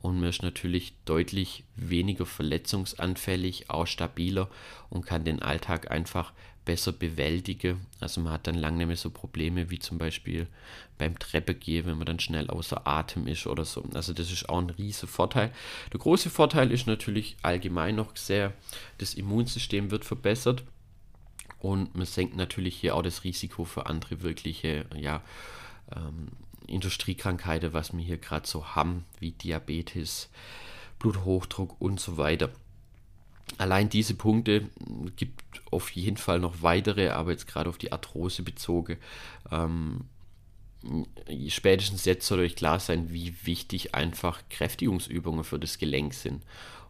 und 0.00 0.20
man 0.20 0.30
ist 0.30 0.42
natürlich 0.42 0.94
deutlich 1.04 1.64
weniger 1.76 2.26
verletzungsanfällig, 2.26 3.70
auch 3.70 3.86
stabiler 3.86 4.48
und 4.90 5.06
kann 5.06 5.24
den 5.24 5.42
Alltag 5.42 5.90
einfach 5.90 6.32
besser 6.64 6.92
bewältige. 6.92 7.78
Also 7.98 8.20
man 8.20 8.32
hat 8.32 8.46
dann 8.46 8.56
lange 8.56 8.78
nicht 8.78 8.86
mehr 8.88 8.96
so 8.96 9.10
Probleme 9.10 9.70
wie 9.70 9.78
zum 9.78 9.96
Beispiel 9.96 10.48
beim 10.98 11.18
Treppegehen, 11.18 11.86
wenn 11.86 11.96
man 11.96 12.06
dann 12.06 12.20
schnell 12.20 12.50
außer 12.50 12.86
Atem 12.86 13.26
ist 13.26 13.46
oder 13.46 13.64
so. 13.64 13.84
Also 13.94 14.12
das 14.12 14.30
ist 14.30 14.48
auch 14.48 14.58
ein 14.58 14.70
riesiger 14.70 15.06
Vorteil. 15.06 15.52
Der 15.92 16.00
große 16.00 16.28
Vorteil 16.28 16.70
ist 16.70 16.86
natürlich 16.86 17.36
allgemein 17.42 17.96
noch 17.96 18.14
sehr, 18.16 18.52
das 18.98 19.14
Immunsystem 19.14 19.90
wird 19.90 20.04
verbessert 20.04 20.62
und 21.60 21.94
man 21.94 22.06
senkt 22.06 22.36
natürlich 22.36 22.76
hier 22.76 22.94
auch 22.94 23.02
das 23.02 23.24
Risiko 23.24 23.64
für 23.64 23.86
andere 23.86 24.22
wirkliche, 24.22 24.86
ja, 24.96 25.22
ähm, 25.94 26.28
Industriekrankheiten, 26.66 27.72
was 27.72 27.92
wir 27.92 28.04
hier 28.04 28.18
gerade 28.18 28.46
so 28.46 28.74
haben, 28.74 29.04
wie 29.18 29.32
Diabetes, 29.32 30.28
Bluthochdruck 30.98 31.80
und 31.80 31.98
so 31.98 32.16
weiter. 32.16 32.50
Allein 33.56 33.88
diese 33.88 34.14
Punkte 34.14 34.68
gibt 35.16 35.42
auf 35.70 35.90
jeden 35.90 36.18
Fall 36.18 36.38
noch 36.38 36.60
weitere, 36.60 37.08
aber 37.08 37.30
jetzt 37.30 37.46
gerade 37.46 37.70
auf 37.70 37.78
die 37.78 37.92
Arthrose 37.92 38.42
bezogen. 38.42 38.98
Ähm, 39.50 40.04
spätestens 41.48 42.04
jetzt 42.04 42.26
soll 42.26 42.40
euch 42.40 42.56
klar 42.56 42.78
sein, 42.78 43.10
wie 43.10 43.34
wichtig 43.44 43.94
einfach 43.94 44.42
Kräftigungsübungen 44.50 45.44
für 45.44 45.58
das 45.58 45.78
Gelenk 45.78 46.12
sind. 46.12 46.42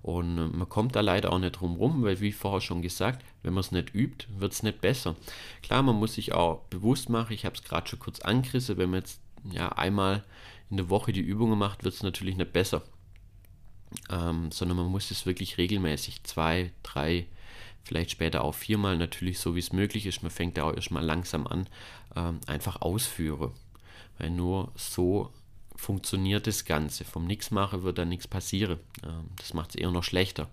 Und 0.03 0.39
äh, 0.39 0.47
man 0.47 0.69
kommt 0.69 0.97
da 0.97 1.01
leider 1.01 1.33
auch 1.33 1.39
nicht 1.39 1.61
drum 1.61 1.77
rum, 1.77 2.03
weil 2.03 2.21
wie 2.21 2.33
vorher 2.33 2.61
schon 2.61 2.83
gesagt, 2.83 3.25
wenn 3.43 3.55
man 3.55 3.61
es 3.61 3.73
nicht 3.73 3.95
übt, 3.95 4.27
wird 4.37 4.53
es 4.53 4.63
nicht 4.63 4.81
besser. 4.81 5.17
Klar, 5.63 5.83
man 5.83 5.97
muss 5.97 6.15
sich 6.15 6.33
auch 6.33 6.63
bewusst 6.71 7.09
machen, 7.09 7.33
ich 7.33 7.45
habe 7.45 7.57
es 7.57 7.65
gerade 7.65 7.89
schon 7.89 7.99
kurz 7.99 8.21
angerissen, 8.21 8.77
wenn 8.79 8.91
man 8.91 9.01
jetzt 9.01 9.21
ja, 9.51 9.71
einmal 9.71 10.25
in 10.71 10.77
der 10.77 10.91
Woche 10.91 11.13
die 11.13 11.21
Übungen 11.21 11.59
macht, 11.59 11.85
wird 11.85 11.95
es 11.95 12.03
natürlich 12.03 12.37
nicht 12.37 12.53
besser. 12.53 12.83
Ähm, 14.11 14.51
sondern 14.53 14.77
man 14.77 14.87
muss 14.87 15.11
es 15.11 15.25
wirklich 15.25 15.57
regelmäßig, 15.57 16.23
zwei, 16.25 16.73
drei, 16.83 17.27
vielleicht 17.85 18.11
später 18.11 18.45
auch 18.45 18.55
viermal, 18.55 18.99
natürlich 18.99 19.39
so 19.39 19.55
wie 19.55 19.61
es 19.61 19.73
möglich 19.73 20.05
ist. 20.05 20.23
Man 20.23 20.31
fängt 20.31 20.59
ja 20.59 20.65
auch 20.65 20.75
erstmal 20.75 21.05
langsam 21.05 21.47
an, 21.47 21.69
ähm, 22.15 22.41
einfach 22.47 22.83
ausführe. 22.83 23.53
Weil 24.19 24.31
nur 24.31 24.73
so 24.75 25.33
funktioniert 25.79 26.47
das 26.47 26.65
Ganze. 26.65 27.05
Vom 27.05 27.27
Nixmachen 27.27 27.83
wird 27.85 27.99
da 27.99 28.05
nichts 28.05 28.27
passieren. 28.27 28.79
Ähm, 29.05 29.31
das 29.37 29.55
macht 29.55 29.71
es 29.71 29.77
eher 29.77 29.91
noch 29.91 30.05
schlechter. 30.05 30.49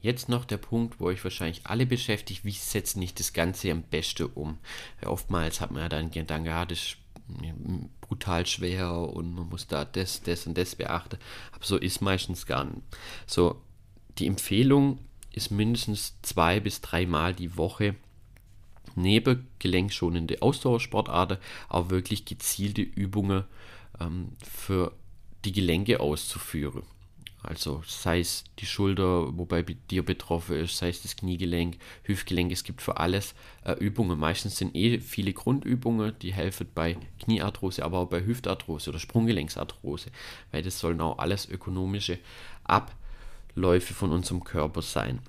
Jetzt 0.00 0.28
noch 0.28 0.44
der 0.44 0.56
Punkt, 0.56 1.00
wo 1.00 1.06
euch 1.06 1.22
wahrscheinlich 1.22 1.62
alle 1.64 1.86
beschäftigt, 1.86 2.44
wie 2.44 2.50
setze 2.50 3.02
ich 3.02 3.14
das 3.14 3.32
Ganze 3.32 3.70
am 3.70 3.82
besten 3.82 4.26
um? 4.34 4.58
Weil 5.00 5.10
oftmals 5.10 5.60
hat 5.60 5.70
man 5.70 5.82
ja 5.82 5.88
dann 5.88 6.10
Gedanken, 6.10 6.48
ja, 6.48 6.66
das 6.66 6.78
ist 6.78 6.96
brutal 8.02 8.44
schwer 8.44 8.92
und 8.92 9.34
man 9.34 9.48
muss 9.48 9.66
da 9.66 9.84
das, 9.84 10.22
das 10.22 10.46
und 10.46 10.58
das 10.58 10.74
beachten. 10.74 11.18
Aber 11.52 11.64
so 11.64 11.78
ist 11.78 12.02
meistens 12.02 12.44
gar 12.44 12.64
nicht. 12.64 12.82
So, 13.26 13.62
die 14.18 14.26
Empfehlung 14.26 14.98
ist 15.32 15.50
mindestens 15.50 16.20
zwei 16.22 16.60
bis 16.60 16.80
dreimal 16.80 17.34
die 17.34 17.56
Woche 17.56 17.94
neben 18.94 19.48
gelenkschonende 19.58 20.42
Ausdauersportarten 20.42 21.38
auch 21.68 21.90
wirklich 21.90 22.24
gezielte 22.24 22.82
Übungen 22.82 23.44
ähm, 24.00 24.32
für 24.42 24.92
die 25.44 25.52
Gelenke 25.52 26.00
auszuführen. 26.00 26.82
Also 27.44 27.82
sei 27.86 28.20
es 28.20 28.44
die 28.58 28.64
Schulter, 28.64 29.36
wobei 29.36 29.62
bei 29.62 29.76
dir 29.90 30.02
betroffen 30.02 30.56
ist, 30.56 30.78
sei 30.78 30.88
es 30.88 31.02
das 31.02 31.14
Kniegelenk, 31.14 31.76
Hüftgelenk, 32.04 32.50
es 32.50 32.64
gibt 32.64 32.80
für 32.80 32.96
alles 32.96 33.34
äh, 33.64 33.72
Übungen. 33.72 34.18
Meistens 34.18 34.56
sind 34.56 34.74
eh 34.74 34.98
viele 34.98 35.34
Grundübungen, 35.34 36.14
die 36.22 36.32
helfen 36.32 36.66
bei 36.74 36.96
Kniearthrose, 37.20 37.84
aber 37.84 37.98
auch 37.98 38.08
bei 38.08 38.24
Hüftarthrose 38.24 38.88
oder 38.88 38.98
Sprunggelenksarthrose, 38.98 40.10
weil 40.52 40.62
das 40.62 40.78
sollen 40.78 41.02
auch 41.02 41.18
alles 41.18 41.46
ökonomische 41.46 42.18
Abläufe 42.64 43.92
von 43.92 44.10
unserem 44.12 44.42
Körper 44.42 44.80
sein. 44.80 45.20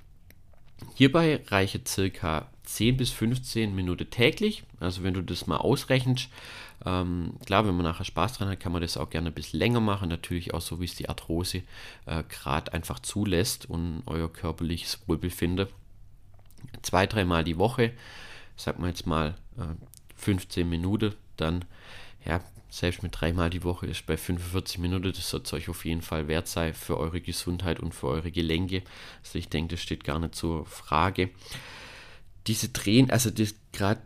Hierbei 0.96 1.44
reiche 1.48 1.82
circa 1.86 2.50
10 2.66 2.98
bis 2.98 3.12
15 3.12 3.74
Minuten 3.74 4.10
täglich. 4.10 4.64
Also 4.80 5.04
wenn 5.04 5.14
du 5.14 5.22
das 5.22 5.48
mal 5.48 5.58
ausrechnest, 5.58 6.30
ähm, 6.86 7.34
klar, 7.46 7.66
wenn 7.66 7.76
man 7.76 7.86
nachher 7.86 8.06
Spaß 8.06 8.34
dran 8.34 8.50
hat, 8.50 8.60
kann 8.60 8.72
man 8.72 8.82
das 8.82 8.98
auch 8.98 9.10
gerne 9.10 9.30
ein 9.30 9.34
bisschen 9.34 9.60
länger 9.60 9.80
machen. 9.80 10.10
Natürlich 10.10 10.54
auch 10.54 10.62
so, 10.62 10.80
wie 10.82 10.86
es 10.86 10.96
die 10.96 11.10
Arthrose 11.10 11.64
äh, 12.06 12.24
gerade 12.28 12.74
einfach 12.74 13.00
zulässt 13.00 13.70
und 13.70 14.04
euer 14.06 14.32
körperliches 14.32 15.00
Wohlbefinden. 15.08 15.68
Zwei, 16.82 17.08
dreimal 17.08 17.44
die 17.44 17.58
Woche, 17.58 17.94
sagt 18.56 18.80
man 18.80 18.90
jetzt 18.90 19.06
mal 19.06 19.36
äh, 19.58 19.76
15 20.16 20.68
Minuten, 20.68 21.14
dann 21.38 21.66
ja, 22.26 22.42
selbst 22.70 23.04
mit 23.04 23.20
dreimal 23.20 23.50
die 23.50 23.64
Woche 23.64 23.88
ist 23.88 24.06
bei 24.06 24.18
45 24.18 24.80
Minuten, 24.80 25.14
das 25.14 25.30
soll 25.30 25.44
euch 25.54 25.70
auf 25.70 25.86
jeden 25.86 26.02
Fall 26.02 26.28
wert 26.28 26.48
sein 26.48 26.74
für 26.74 26.98
eure 26.98 27.22
Gesundheit 27.22 27.80
und 27.80 27.94
für 27.94 28.08
eure 28.08 28.32
Gelenke. 28.32 28.84
Also 29.24 29.40
ich 29.40 29.48
denke, 29.48 29.76
das 29.76 29.82
steht 29.82 30.04
gar 30.04 30.20
nicht 30.20 30.36
zur 30.36 30.66
Frage. 30.66 31.30
Diese 32.48 32.70
Drehen, 32.70 33.10
also 33.10 33.32
gerade 33.72 34.02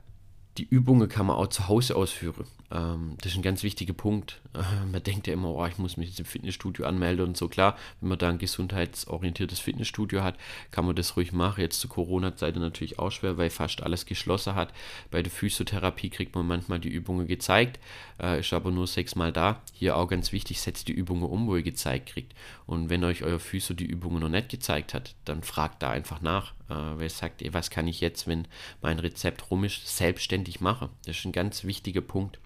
die 0.58 0.68
Übungen 0.70 1.08
kann 1.08 1.26
man 1.26 1.38
auch 1.38 1.48
zu 1.48 1.68
Hause 1.68 1.96
ausführen. 1.96 2.46
Ähm, 2.72 3.16
das 3.22 3.32
ist 3.32 3.38
ein 3.38 3.44
ganz 3.44 3.64
wichtiger 3.64 3.94
Punkt. 3.94 4.42
Äh, 4.54 4.86
man 4.92 5.02
denkt 5.02 5.28
ja 5.28 5.34
immer, 5.34 5.50
oh, 5.56 5.66
ich 5.66 5.78
muss 5.78 5.98
mich 5.98 6.10
jetzt 6.10 6.20
im 6.20 6.26
Fitnessstudio 6.26 6.86
anmelden 6.86 7.28
und 7.28 7.38
so. 7.38 7.48
Klar, 7.48 7.78
wenn 8.02 8.10
man 8.10 8.20
da 8.20 8.30
ein 8.30 8.38
gesundheitsorientiertes 8.38 9.60
Fitnessstudio 9.60 10.22
hat, 10.22 10.38
kann 10.72 10.86
man 10.86 10.96
das 10.96 11.16
ruhig 11.16 11.32
machen. 11.32 11.62
Jetzt 11.62 11.80
zur 11.80 11.90
Corona-Zeit 11.90 12.56
natürlich 12.58 13.00
auch 13.00 13.12
schwer, 13.12 13.38
weil 13.38 13.50
fast 13.50 13.82
alles 13.82 14.06
geschlossen 14.06 14.56
hat. 14.56 14.74
Bei 15.12 15.24
der 15.24 15.32
Physiotherapie 15.32 16.10
kriegt 16.10 16.36
man 16.36 16.46
manchmal 16.46 16.80
die 16.80 16.90
Übungen 16.90 17.28
gezeigt, 17.28 17.80
äh, 18.22 18.40
ist 18.40 18.54
aber 18.54 18.72
nur 18.72 18.88
sechsmal 18.88 19.32
da. 19.32 19.62
Hier 19.74 19.96
auch 19.96 20.08
ganz 20.08 20.32
wichtig, 20.32 20.62
setzt 20.62 20.88
die 20.88 20.94
Übungen 20.94 21.24
um, 21.24 21.48
wo 21.48 21.56
ihr 21.56 21.64
gezeigt 21.64 22.10
kriegt. 22.10 22.34
Und 22.66 22.90
wenn 22.90 23.04
euch 23.04 23.24
euer 23.24 23.40
Physio 23.40 23.76
die 23.76 23.86
Übungen 23.86 24.20
noch 24.20 24.30
nicht 24.30 24.50
gezeigt 24.50 24.94
hat, 24.94 25.16
dann 25.26 25.42
fragt 25.42 25.82
da 25.82 25.92
einfach 25.92 26.22
nach. 26.22 26.54
Äh, 26.70 26.74
weil 26.74 27.10
sagt, 27.10 27.44
was 27.54 27.70
kann 27.70 27.88
ich 27.88 28.02
jetzt, 28.02 28.28
wenn 28.28 28.48
mein 28.82 29.00
Rezept 29.00 29.50
rum 29.50 29.64
ist, 29.64 29.98
selbstständig 29.98 30.62
machen. 30.62 30.90
Das 31.06 31.18
ist 31.18 31.26
ein 31.26 31.32
ganz 31.32 31.64
wichtiger 31.64 32.02
Punkt. 32.02 32.40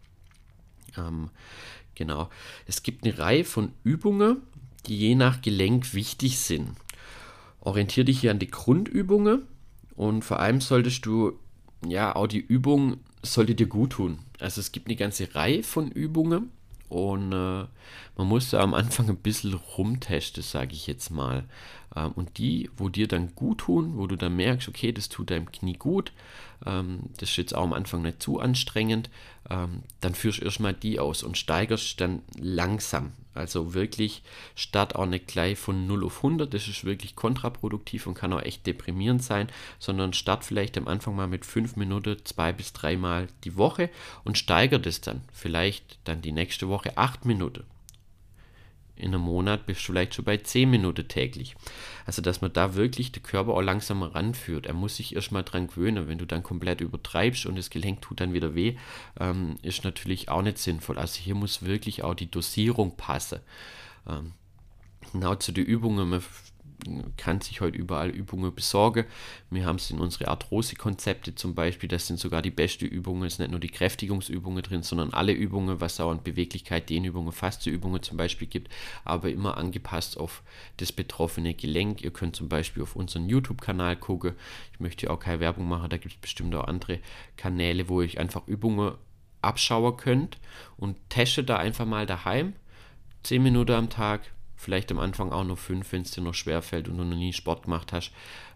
Ähm, 0.98 1.30
genau. 1.96 2.30
Es 2.66 2.84
gibt 2.84 3.04
eine 3.04 3.18
Reihe 3.18 3.44
von 3.44 3.74
Übungen, 3.84 4.42
die 4.88 4.98
je 4.98 5.16
nach 5.16 5.42
Gelenk 5.42 5.94
wichtig 5.94 6.40
sind. 6.40 6.72
Orientiere 7.62 8.06
dich 8.06 8.20
hier 8.22 8.32
an 8.32 8.40
die 8.40 8.52
Grundübungen 8.52 9.44
und 9.96 10.24
vor 10.24 10.40
allem 10.40 10.60
solltest 10.60 11.06
du, 11.06 11.40
ja, 11.86 12.16
auch 12.16 12.28
die 12.28 12.40
Übung 12.40 12.98
sollte 13.22 13.56
dir 13.56 13.68
gut 13.68 13.92
tun. 13.92 14.20
Also 14.40 14.60
es 14.60 14.72
gibt 14.72 14.88
eine 14.88 14.98
ganze 14.98 15.34
Reihe 15.34 15.64
von 15.64 15.90
Übungen 15.90 16.52
und 16.90 17.32
äh, 17.32 17.66
man 18.16 18.28
muss 18.28 18.52
da 18.52 18.60
am 18.60 18.74
Anfang 18.74 19.10
ein 19.10 19.18
bisschen 19.18 19.54
rumtesten, 19.54 20.44
sage 20.44 20.74
ich 20.74 20.88
jetzt 20.88 21.10
mal. 21.10 21.46
Ähm, 21.96 22.12
und 22.14 22.38
die, 22.38 22.70
wo 22.78 22.90
dir 22.90 23.08
dann 23.08 23.36
gut 23.36 23.60
tun, 23.60 23.94
wo 23.98 24.08
du 24.08 24.16
dann 24.16 24.36
merkst, 24.36 24.68
okay, 24.68 24.92
das 24.92 25.10
tut 25.10 25.32
deinem 25.32 25.52
Knie 25.52 25.78
gut, 25.78 26.12
ähm, 26.66 27.02
das 27.18 27.30
ist 27.30 27.38
jetzt 27.38 27.56
auch 27.56 27.64
am 27.64 27.74
Anfang 27.74 28.02
nicht 28.02 28.22
zu 28.22 28.40
anstrengend, 28.40 29.10
ähm, 29.50 29.84
dann 30.02 30.16
führst 30.16 30.40
du 30.40 30.46
erstmal 30.46 30.74
die 30.74 31.00
aus 31.00 31.24
und 31.24 31.38
steigerst 31.38 32.00
dann 32.02 32.22
langsam. 32.38 33.12
Also 33.36 33.74
wirklich 33.74 34.22
start 34.54 34.96
auch 34.96 35.08
nicht 35.08 35.28
gleich 35.28 35.58
von 35.58 35.88
0 35.88 36.06
auf 36.06 36.18
100, 36.18 36.54
das 36.54 36.68
ist 36.68 36.86
wirklich 36.86 37.16
kontraproduktiv 37.16 38.06
und 38.06 38.14
kann 38.14 38.32
auch 38.32 38.44
echt 38.44 38.68
deprimierend 38.68 39.24
sein, 39.24 39.48
sondern 39.80 40.14
start 40.14 40.46
vielleicht 40.46 40.78
am 40.78 40.88
Anfang 40.88 41.16
mal 41.16 41.28
mit 41.28 41.44
5 41.46 41.76
Minuten, 41.76 42.18
zwei 42.26 42.54
bis 42.54 42.74
dreimal 42.74 43.28
die 43.44 43.58
Woche 43.58 43.90
und 44.24 44.38
steigert 44.38 44.86
es 44.86 45.02
dann. 45.02 45.22
Vielleicht 45.32 45.98
dann 46.04 46.22
die 46.22 46.32
nächste 46.32 46.70
Woche 46.70 46.96
8 46.98 47.26
Minuten 47.26 47.64
in 48.96 49.14
einem 49.14 49.22
Monat 49.22 49.66
bist 49.66 49.82
du 49.82 49.86
vielleicht 49.86 50.14
schon 50.14 50.26
bei 50.26 50.38
10 50.38 50.70
Minuten 50.70 51.08
täglich. 51.08 51.56
Also, 52.06 52.22
dass 52.22 52.42
man 52.42 52.54
da 52.54 52.76
wirklich 52.76 53.12
den 53.12 53.24
Körper 53.24 53.54
auch 53.54 53.62
langsam 53.62 54.04
ranführt. 54.04 54.66
Er 54.66 54.74
muss 54.74 54.98
sich 54.98 55.16
erstmal 55.16 55.44
dran 55.44 55.68
gewöhnen. 55.68 56.08
Wenn 56.08 56.20
du 56.20 56.26
dann 56.26 56.44
komplett 56.44 56.82
übertreibst 56.82 57.46
und 57.46 57.58
das 57.58 57.70
Gelenk 57.70 58.02
tut 58.02 58.20
dann 58.20 58.34
wieder 58.34 58.54
weh, 58.56 58.76
ähm, 59.20 59.58
ist 59.62 59.84
natürlich 59.84 60.30
auch 60.30 60.42
nicht 60.42 60.60
sinnvoll. 60.60 61.00
Also, 61.00 61.20
hier 61.20 61.36
muss 61.36 61.64
wirklich 61.64 62.04
auch 62.04 62.14
die 62.14 62.30
Dosierung 62.30 62.96
passen. 62.96 63.40
Ähm, 64.08 64.34
genau 65.12 65.36
zu 65.36 65.52
den 65.52 65.66
Übungen. 65.66 66.10
Man 66.10 66.24
kann 67.18 67.42
sich 67.42 67.62
heute 67.62 67.78
überall 67.78 68.10
Übungen 68.10 68.54
besorgen. 68.54 69.06
Wir 69.50 69.66
haben 69.66 69.78
es 69.78 69.90
in 69.92 70.00
unsere 70.00 70.28
Arthrose-Konzepte 70.28 71.36
zum 71.36 71.56
Beispiel, 71.56 71.90
das 71.90 72.08
sind 72.08 72.20
sogar 72.20 72.42
die 72.42 72.52
besten 72.52 72.86
Übungen, 72.86 73.26
es 73.26 73.36
sind 73.36 73.46
nicht 73.46 73.52
nur 73.52 73.60
die 73.60 73.70
Kräftigungsübungen 73.70 74.64
drin, 74.64 74.84
sondern 74.84 75.14
alle 75.14 75.34
Übungen, 75.34 75.82
was 75.82 76.00
an 76.00 76.24
Beweglichkeit, 76.24 76.90
Dehnübungen, 76.90 77.32
Faste-Übungen 77.32 78.02
zum 78.04 78.18
Beispiel 78.18 78.48
gibt, 78.48 78.72
aber 79.06 79.30
immer 79.30 79.58
angepasst 79.58 80.18
auf 80.18 80.44
das 80.78 80.92
betroffene 80.92 81.54
Gelenk. 81.54 82.02
Ihr 82.02 82.12
könnt 82.12 82.36
zum 82.36 82.50
Beispiel 82.50 82.84
auf 82.84 82.96
unseren 82.96 83.30
YouTube-Kanal 83.30 83.96
gucken. 83.96 84.34
Ich 84.74 84.80
möchte 84.80 85.10
auch 85.12 85.20
keine 85.20 85.40
Werbung 85.40 85.68
machen, 85.68 85.90
da 85.90 85.98
gibt 85.98 86.16
es 86.16 86.22
bestimmt 86.22 86.54
auch 86.56 86.66
andere 86.66 87.00
Kanäle, 87.38 87.90
wo 87.90 88.02
ich 88.02 88.20
einfach 88.20 88.48
Übungen 88.48 88.94
abschauen 89.42 89.98
könnt 89.98 90.38
und 90.78 90.98
testet 91.10 91.50
da 91.50 91.58
einfach 91.58 91.86
mal 91.86 92.06
daheim. 92.06 92.54
10 93.24 93.42
Minuten 93.42 93.72
am 93.72 93.90
Tag, 93.90 94.22
vielleicht 94.64 94.92
am 94.92 95.00
Anfang 95.00 95.32
auch 95.32 95.44
nur 95.44 95.58
fünf, 95.58 95.92
wenn 95.92 96.02
es 96.02 96.12
dir 96.12 96.22
noch 96.22 96.34
schwer 96.34 96.62
fällt 96.62 96.88
und 96.88 96.98
du 96.98 97.04
noch 97.04 97.16
nie 97.16 97.34
Sport 97.34 97.64
gemacht 97.64 97.94
hast, 97.94 98.12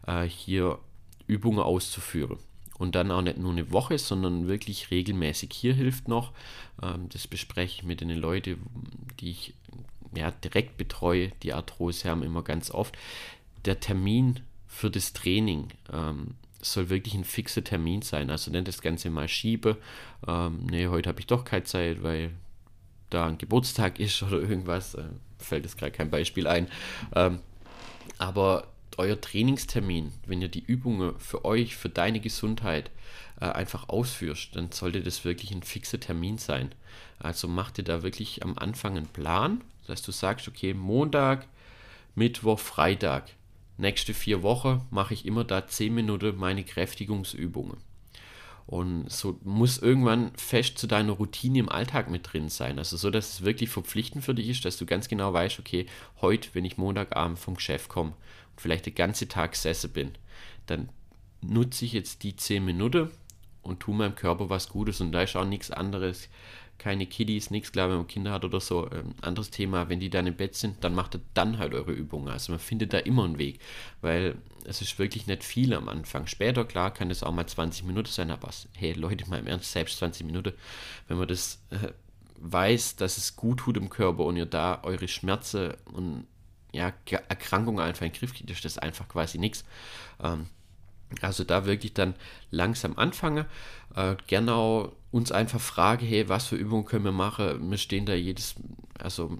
äh, 0.06 0.24
hier 0.24 0.80
Übungen 1.28 1.60
auszuführen. 1.60 2.38
Und 2.78 2.96
dann 2.96 3.12
auch 3.12 3.22
nicht 3.22 3.38
nur 3.38 3.52
eine 3.52 3.72
Woche, 3.72 3.98
sondern 3.98 4.48
wirklich 4.48 4.92
regelmäßig. 4.92 5.52
Hier 5.52 5.74
hilft 5.74 6.08
noch, 6.08 6.32
ähm, 6.82 7.10
das 7.10 7.28
bespreche 7.28 7.80
ich 7.80 7.84
mit 7.84 8.02
den 8.02 8.10
Leuten, 8.10 8.58
die 9.20 9.32
ich 9.32 9.54
ja, 10.16 10.32
direkt 10.32 10.78
betreue, 10.78 11.32
die 11.44 11.54
Arthrose 11.54 12.10
haben 12.10 12.24
immer 12.24 12.44
ganz 12.44 12.72
oft, 12.72 12.98
der 13.66 13.80
Termin 13.80 14.42
für 14.68 14.90
das 14.90 15.14
Training. 15.14 15.70
Ähm, 15.92 16.36
soll 16.62 16.90
wirklich 16.90 17.14
ein 17.14 17.24
fixer 17.24 17.64
Termin 17.64 18.02
sein. 18.02 18.30
Also 18.30 18.52
nicht 18.52 18.68
das 18.68 18.82
Ganze 18.82 19.10
mal 19.10 19.28
schiebe. 19.28 19.78
Ähm, 20.28 20.66
nee, 20.70 20.88
heute 20.88 21.10
habe 21.10 21.20
ich 21.20 21.28
doch 21.28 21.46
keine 21.46 21.64
Zeit, 21.64 22.04
weil 22.04 22.32
da 23.10 23.28
ein 23.28 23.38
Geburtstag 23.38 24.00
ist 24.00 24.22
oder 24.24 24.40
irgendwas. 24.40 24.96
Fällt 25.39 25.65
jetzt 25.65 25.77
gerade 25.77 25.91
kein 25.91 26.10
Beispiel 26.10 26.48
ein. 26.48 26.67
Ähm, 27.15 27.39
aber 28.17 28.67
euer 28.98 29.20
Trainingstermin, 29.20 30.12
wenn 30.25 30.41
ihr 30.41 30.48
die 30.48 30.63
Übungen 30.63 31.17
für 31.20 31.46
euch, 31.46 31.75
für 31.75 31.89
deine 31.89 32.20
Gesundheit 32.20 32.89
äh, 33.39 33.46
einfach 33.46 33.89
ausführst, 33.89 34.56
dann 34.56 34.72
sollte 34.72 35.01
das 35.01 35.24
wirklich 35.24 35.51
ein 35.51 35.63
fixer 35.63 36.00
Termin 36.00 36.38
sein. 36.38 36.74
Also 37.20 37.48
mach 37.48 37.72
dir 37.72 37.84
da 37.84 38.03
wirklich 38.03 38.44
am 38.44 38.58
Anfang 38.58 38.98
einen 38.98 39.08
Plan, 39.08 39.62
dass 39.88 40.01
du 40.01 40.12
sagst, 40.12 40.48
okay, 40.48 40.74
Montag, 40.74 41.48
Mittwoch, 42.15 42.60
Freitag, 42.60 43.29
nächste 43.77 44.13
vier 44.13 44.41
Wochen 44.41 44.86
mache 44.89 45.13
ich 45.13 45.25
immer 45.25 45.44
da 45.44 45.67
10 45.67 45.94
Minuten 45.94 46.36
meine 46.38 46.63
Kräftigungsübungen. 46.63 47.77
Und 48.67 49.09
so 49.09 49.39
muss 49.45 49.77
irgendwann 49.77 50.31
fest 50.36 50.77
zu 50.77 50.88
deiner 50.88 51.13
Routine 51.13 51.59
im 51.59 51.69
Alltag 51.69 52.09
mit 52.09 52.33
drin 52.33 52.50
sein. 52.50 52.77
Also 52.77 52.97
so, 52.97 53.09
dass 53.09 53.36
es 53.36 53.45
wirklich 53.45 53.69
verpflichtend 53.69 54.25
für 54.25 54.36
dich 54.36 54.50
ist, 54.50 54.65
dass 54.65 54.77
du 54.77 54.86
ganz 54.86 55.07
genau 55.07 55.31
weißt, 55.31 55.59
okay, 55.59 55.86
heute, 56.21 56.50
wenn 56.51 56.65
ich 56.65 56.77
Montagabend 56.77 57.39
vom 57.39 57.55
Geschäft 57.55 57.88
komme 57.88 58.12
und 58.12 58.62
vielleicht 58.62 58.86
den 58.86 58.95
ganzen 58.95 59.29
Tag 59.29 59.53
gesessen 59.53 59.91
bin, 59.91 60.12
dann 60.65 60.89
nutze 61.41 61.86
ich 61.86 61.93
jetzt 61.93 62.24
die 62.24 62.36
10 62.36 62.65
Minuten 62.65 63.09
und 63.62 63.79
tue 63.79 63.95
meinem 63.95 64.15
Körper 64.15 64.50
was 64.50 64.67
Gutes. 64.67 65.00
Und 65.00 65.13
da 65.13 65.21
ist 65.21 65.38
auch 65.38 65.45
nichts 65.45 65.71
anderes 65.71 66.27
keine 66.77 67.05
Kiddies, 67.05 67.50
nichts, 67.50 67.72
klar, 67.72 67.89
wenn 67.89 67.98
man 67.98 68.07
Kinder 68.07 68.31
hat 68.31 68.46
oder 68.46 68.60
so, 68.60 68.89
ähm, 68.91 69.15
anderes 69.22 69.50
Thema, 69.50 69.89
wenn 69.89 70.00
die 70.00 70.10
dann 70.10 70.27
im 70.27 70.36
Bett 70.36 70.55
sind, 70.55 70.84
dann 70.84 70.93
macht 70.93 71.15
ihr 71.15 71.22
dann 71.34 71.57
halt 71.57 71.74
eure 71.74 71.91
Übungen. 71.91 72.29
Also 72.29 72.51
man 72.51 72.60
findet 72.60 72.93
da 72.93 73.00
immer 73.00 73.25
einen 73.25 73.38
Weg, 73.38 73.60
weil 74.01 74.36
es 74.65 74.81
ist 74.81 75.00
wirklich 75.00 75.27
nicht 75.27 75.43
viel 75.43 75.74
am 75.74 75.89
Anfang. 75.89 76.27
Später, 76.27 76.65
klar, 76.65 76.93
kann 76.93 77.10
es 77.10 77.24
auch 77.24 77.31
mal 77.31 77.48
20 77.48 77.86
Minuten 77.86 78.10
sein, 78.10 78.31
aber 78.31 78.50
hey 78.75 78.93
Leute, 78.93 79.27
mal 79.29 79.39
im 79.39 79.48
Ernst, 79.48 79.72
selbst 79.72 79.98
20 79.98 80.25
Minuten, 80.25 80.53
wenn 81.07 81.17
man 81.17 81.27
das 81.27 81.62
äh, 81.72 81.93
weiß, 82.39 82.98
dass 82.98 83.17
es 83.17 83.36
gut 83.36 83.60
tut 83.60 83.77
im 83.77 83.89
Körper 83.89 84.25
und 84.25 84.38
ihr 84.38 84.46
da 84.46 84.81
eure 84.84 85.07
Schmerzen 85.07 85.74
und 85.93 86.27
ja, 86.74 86.93
Erkrankungen 87.29 87.79
einfach 87.79 88.05
in 88.05 88.12
den 88.12 88.19
Griff 88.19 88.34
kriegt, 88.34 88.51
ist 88.51 88.65
das 88.65 88.77
einfach 88.77 89.07
quasi 89.07 89.39
nichts. 89.39 89.63
Ähm, 90.22 90.48
also 91.22 91.43
da 91.43 91.65
wirklich 91.65 91.93
dann 91.93 92.15
langsam 92.51 92.98
anfangen. 92.98 93.46
Äh, 93.96 94.15
gerne 94.27 94.53
auch 94.53 94.91
uns 95.12 95.32
einfach 95.32 95.62
fragen, 95.62 96.06
hey, 96.06 96.30
was 96.30 96.48
für 96.48 96.56
Übungen 96.56 96.86
können 96.86 97.06
wir 97.06 97.12
machen? 97.12 97.70
Wir 97.70 97.78
stehen 97.78 98.06
da 98.06 98.14
jedes, 98.14 98.56
also 99.00 99.38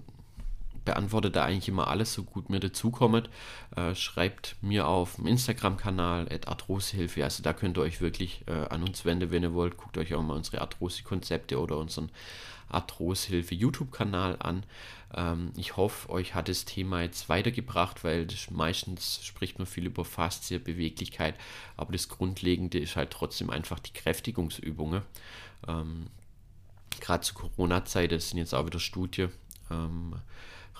beantwortet 0.84 1.36
da 1.36 1.44
eigentlich 1.44 1.68
immer 1.68 1.88
alles, 1.88 2.14
so 2.14 2.22
gut 2.22 2.48
mir 2.48 2.60
dazukommt. 2.60 3.28
Äh, 3.76 3.94
schreibt 3.94 4.56
mir 4.62 4.88
auf 4.88 5.16
dem 5.16 5.26
Instagram-Kanal 5.26 6.28
Arthrosehilfe. 6.46 7.22
Also 7.24 7.42
da 7.42 7.52
könnt 7.52 7.76
ihr 7.76 7.82
euch 7.82 8.00
wirklich 8.00 8.42
äh, 8.46 8.52
an 8.52 8.82
uns 8.82 9.04
wenden, 9.04 9.30
wenn 9.30 9.42
ihr 9.42 9.52
wollt. 9.52 9.76
Guckt 9.76 9.98
euch 9.98 10.14
auch 10.14 10.22
mal 10.22 10.34
unsere 10.34 10.62
Arthrose-Konzepte 10.62 11.60
oder 11.60 11.76
unseren 11.76 12.10
Arthrosehilfe 12.70 13.54
YouTube-Kanal 13.54 14.36
an. 14.38 14.62
Ähm, 15.14 15.52
ich 15.56 15.76
hoffe, 15.76 16.08
euch 16.10 16.34
hat 16.34 16.48
das 16.48 16.64
Thema 16.64 17.02
jetzt 17.02 17.28
weitergebracht, 17.28 18.04
weil 18.04 18.26
das, 18.26 18.50
meistens 18.50 19.20
spricht 19.24 19.58
man 19.58 19.66
viel 19.66 19.86
über 19.86 20.04
Faszie, 20.04 20.58
Beweglichkeit, 20.58 21.34
aber 21.76 21.92
das 21.92 22.08
Grundlegende 22.08 22.78
ist 22.78 22.96
halt 22.96 23.10
trotzdem 23.10 23.50
einfach 23.50 23.78
die 23.78 23.92
Kräftigungsübungen. 23.92 25.02
Ähm, 25.66 26.08
Gerade 27.00 27.22
zu 27.22 27.34
Corona-Zeit, 27.34 28.12
das 28.12 28.30
sind 28.30 28.38
jetzt 28.38 28.54
auch 28.54 28.66
wieder 28.66 28.80
Studien, 28.80 29.30
ähm, 29.70 30.16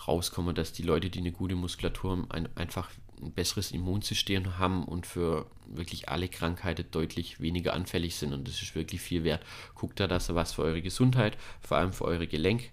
rauskommen, 0.06 0.54
dass 0.54 0.72
die 0.72 0.82
Leute, 0.82 1.10
die 1.10 1.20
eine 1.20 1.32
gute 1.32 1.54
Muskulatur 1.54 2.12
haben, 2.12 2.30
ein, 2.30 2.48
einfach 2.56 2.90
ein 3.20 3.32
besseres 3.32 3.72
Immunsystem 3.72 4.58
haben 4.58 4.84
und 4.84 5.06
für 5.06 5.46
wirklich 5.66 6.08
alle 6.08 6.28
Krankheiten 6.28 6.86
deutlich 6.90 7.40
weniger 7.40 7.74
anfällig 7.74 8.16
sind. 8.16 8.32
Und 8.32 8.46
das 8.46 8.62
ist 8.62 8.74
wirklich 8.74 9.00
viel 9.00 9.24
wert. 9.24 9.44
Guckt 9.74 10.00
da, 10.00 10.06
dass 10.06 10.30
ihr 10.30 10.34
was 10.34 10.52
für 10.52 10.62
eure 10.62 10.82
Gesundheit, 10.82 11.36
vor 11.60 11.78
allem 11.78 11.92
für 11.92 12.04
eure 12.04 12.26
Gelenk, 12.26 12.70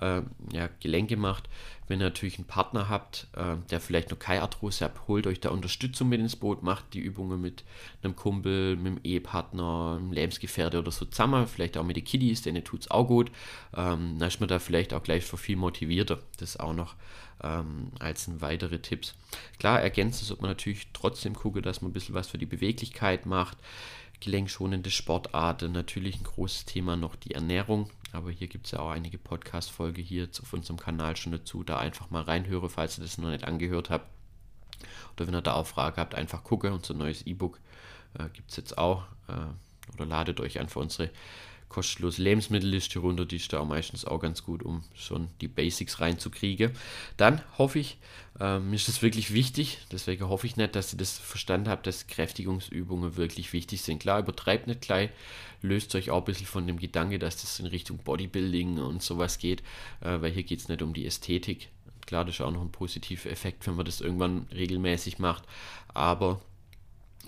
äh, 0.00 0.22
ja, 0.52 0.68
Gelenke 0.80 1.16
macht. 1.16 1.48
Wenn 1.86 2.00
ihr 2.00 2.04
natürlich 2.04 2.38
einen 2.38 2.46
Partner 2.46 2.88
habt, 2.88 3.26
äh, 3.36 3.56
der 3.70 3.80
vielleicht 3.80 4.10
noch 4.10 4.18
keine 4.18 4.42
Arthrose 4.42 4.84
hat, 4.84 5.06
holt 5.06 5.26
euch 5.26 5.40
da 5.40 5.50
Unterstützung 5.50 6.08
mit 6.08 6.20
ins 6.20 6.36
Boot, 6.36 6.62
macht 6.62 6.94
die 6.94 7.00
Übungen 7.00 7.40
mit 7.40 7.64
einem 8.02 8.16
Kumpel, 8.16 8.76
mit 8.76 8.86
einem 8.86 9.00
Ehepartner, 9.04 9.98
einem 9.98 10.12
Lebensgefährte 10.12 10.78
oder 10.78 10.90
so 10.90 11.04
zusammen, 11.04 11.46
vielleicht 11.46 11.76
auch 11.76 11.84
mit 11.84 11.96
den 11.96 12.04
Kiddies, 12.04 12.42
denen 12.42 12.64
tut 12.64 12.82
es 12.82 12.90
auch 12.90 13.06
gut. 13.06 13.30
Ähm, 13.76 14.18
dann 14.18 14.28
ist 14.28 14.40
man 14.40 14.48
da 14.48 14.58
vielleicht 14.58 14.94
auch 14.94 15.02
gleich 15.02 15.24
für 15.24 15.36
viel 15.36 15.56
motivierter. 15.56 16.20
Das 16.38 16.58
auch 16.58 16.72
noch 16.72 16.94
ähm, 17.42 17.90
als 17.98 18.26
ein 18.28 18.40
weitere 18.40 18.78
Tipps. 18.78 19.14
Klar, 19.58 19.80
ergänzen 19.80 20.24
sollte 20.24 20.42
man 20.42 20.50
natürlich 20.50 20.88
trotzdem 20.92 21.34
gucken, 21.34 21.62
dass 21.62 21.82
man 21.82 21.90
ein 21.90 21.94
bisschen 21.94 22.14
was 22.14 22.28
für 22.28 22.38
die 22.38 22.46
Beweglichkeit 22.46 23.26
macht. 23.26 23.58
Gelenkschonende 24.24 24.90
Sportarten, 24.90 25.72
natürlich 25.72 26.16
ein 26.16 26.24
großes 26.24 26.64
Thema 26.64 26.96
noch 26.96 27.14
die 27.14 27.34
Ernährung. 27.34 27.90
Aber 28.12 28.30
hier 28.30 28.46
gibt 28.46 28.64
es 28.64 28.72
ja 28.72 28.78
auch 28.78 28.88
einige 28.88 29.18
Podcast-Folge 29.18 30.00
hier 30.00 30.28
auf 30.40 30.50
unserem 30.54 30.78
Kanal 30.78 31.14
schon 31.16 31.32
dazu. 31.32 31.62
Da 31.62 31.76
einfach 31.76 32.08
mal 32.08 32.22
reinhöre, 32.22 32.70
falls 32.70 32.98
ihr 32.98 33.02
das 33.02 33.18
noch 33.18 33.28
nicht 33.28 33.44
angehört 33.44 33.90
habt. 33.90 34.08
Oder 35.14 35.26
wenn 35.26 35.34
ihr 35.34 35.42
da 35.42 35.52
auch 35.52 35.66
Fragen 35.66 35.98
habt, 35.98 36.14
einfach 36.14 36.42
gucke. 36.42 36.72
Unser 36.72 36.94
neues 36.94 37.26
E-Book 37.26 37.60
äh, 38.14 38.30
gibt 38.30 38.50
es 38.50 38.56
jetzt 38.56 38.78
auch. 38.78 39.02
Äh, 39.28 39.92
oder 39.92 40.06
ladet 40.06 40.40
euch 40.40 40.58
einfach 40.58 40.80
unsere 40.80 41.10
kostenlose 41.74 42.22
Lebensmittelliste 42.22 43.00
runter, 43.00 43.26
die 43.26 43.34
ist 43.34 43.52
da 43.52 43.64
meistens 43.64 44.04
auch 44.04 44.20
ganz 44.20 44.44
gut, 44.44 44.62
um 44.62 44.84
schon 44.94 45.28
die 45.40 45.48
Basics 45.48 45.98
reinzukriegen. 45.98 46.70
Dann 47.16 47.42
hoffe 47.58 47.80
ich, 47.80 47.98
äh, 48.38 48.60
mir 48.60 48.76
ist 48.76 48.86
das 48.86 49.02
wirklich 49.02 49.34
wichtig, 49.34 49.78
deswegen 49.90 50.28
hoffe 50.28 50.46
ich 50.46 50.56
nicht, 50.56 50.76
dass 50.76 50.92
ihr 50.92 50.98
das 50.98 51.18
verstanden 51.18 51.68
habt, 51.68 51.88
dass 51.88 52.06
Kräftigungsübungen 52.06 53.16
wirklich 53.16 53.52
wichtig 53.52 53.82
sind. 53.82 53.98
Klar, 53.98 54.20
übertreibt 54.20 54.68
nicht 54.68 54.82
gleich, 54.82 55.10
löst 55.62 55.92
euch 55.96 56.12
auch 56.12 56.18
ein 56.18 56.26
bisschen 56.26 56.46
von 56.46 56.64
dem 56.68 56.78
Gedanke, 56.78 57.18
dass 57.18 57.40
das 57.40 57.58
in 57.58 57.66
Richtung 57.66 57.98
Bodybuilding 57.98 58.78
und 58.78 59.02
sowas 59.02 59.38
geht, 59.38 59.62
äh, 60.00 60.20
weil 60.20 60.30
hier 60.30 60.44
geht 60.44 60.60
es 60.60 60.68
nicht 60.68 60.80
um 60.80 60.94
die 60.94 61.06
Ästhetik. 61.06 61.70
Klar, 62.06 62.24
das 62.24 62.36
ist 62.36 62.40
auch 62.40 62.52
noch 62.52 62.62
ein 62.62 62.70
positiver 62.70 63.30
Effekt, 63.30 63.66
wenn 63.66 63.74
man 63.74 63.84
das 63.84 64.00
irgendwann 64.00 64.46
regelmäßig 64.54 65.18
macht, 65.18 65.42
aber 65.88 66.40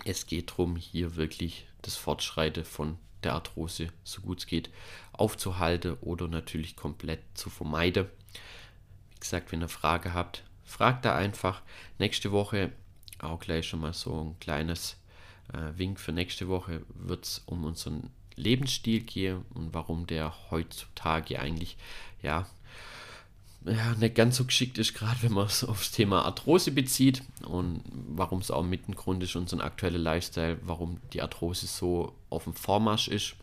es 0.05 0.25
geht 0.25 0.51
darum, 0.51 0.77
hier 0.77 1.17
wirklich 1.17 1.65
das 1.81 1.97
Fortschreiten 1.97 2.63
von 2.63 2.97
der 3.23 3.33
Arthrose 3.33 3.89
so 4.03 4.21
gut 4.21 4.39
es 4.39 4.47
geht 4.47 4.69
aufzuhalten 5.13 5.97
oder 6.01 6.27
natürlich 6.27 6.75
komplett 6.75 7.21
zu 7.33 7.49
vermeiden. 7.49 8.07
Wie 9.11 9.19
gesagt, 9.19 9.51
wenn 9.51 9.61
ihr 9.61 9.69
Frage 9.69 10.13
habt, 10.13 10.43
fragt 10.63 11.05
da 11.05 11.15
einfach. 11.15 11.61
Nächste 11.97 12.31
Woche 12.31 12.71
auch 13.19 13.39
gleich 13.39 13.67
schon 13.67 13.79
mal 13.79 13.93
so 13.93 14.29
ein 14.29 14.39
kleines 14.39 14.97
äh, 15.53 15.77
Wink 15.77 15.99
für 15.99 16.11
nächste 16.11 16.47
Woche 16.47 16.83
wird 16.89 17.25
es 17.25 17.39
um 17.45 17.63
unseren 17.65 18.11
Lebensstil 18.35 19.01
gehen 19.01 19.45
und 19.55 19.73
warum 19.73 20.05
der 20.05 20.33
heutzutage 20.51 21.39
eigentlich 21.39 21.77
ja 22.21 22.47
ja, 23.67 23.95
nicht 23.95 24.15
ganz 24.15 24.37
so 24.37 24.45
geschickt 24.45 24.77
ist, 24.77 24.93
gerade 24.93 25.21
wenn 25.23 25.33
man 25.33 25.45
es 25.45 25.63
aufs 25.63 25.91
Thema 25.91 26.25
Arthrose 26.25 26.71
bezieht 26.71 27.23
und 27.45 27.81
warum 27.91 28.39
es 28.39 28.51
auch 28.51 28.63
mit 28.63 28.87
ein 28.87 28.95
Grund 28.95 29.23
ist, 29.23 29.35
unser 29.35 29.63
aktueller 29.63 29.99
Lifestyle, 29.99 30.59
warum 30.63 30.99
die 31.13 31.21
Arthrose 31.21 31.67
so 31.67 32.15
auf 32.29 32.45
dem 32.45 32.53
Vormarsch 32.53 33.07
ist 33.07 33.35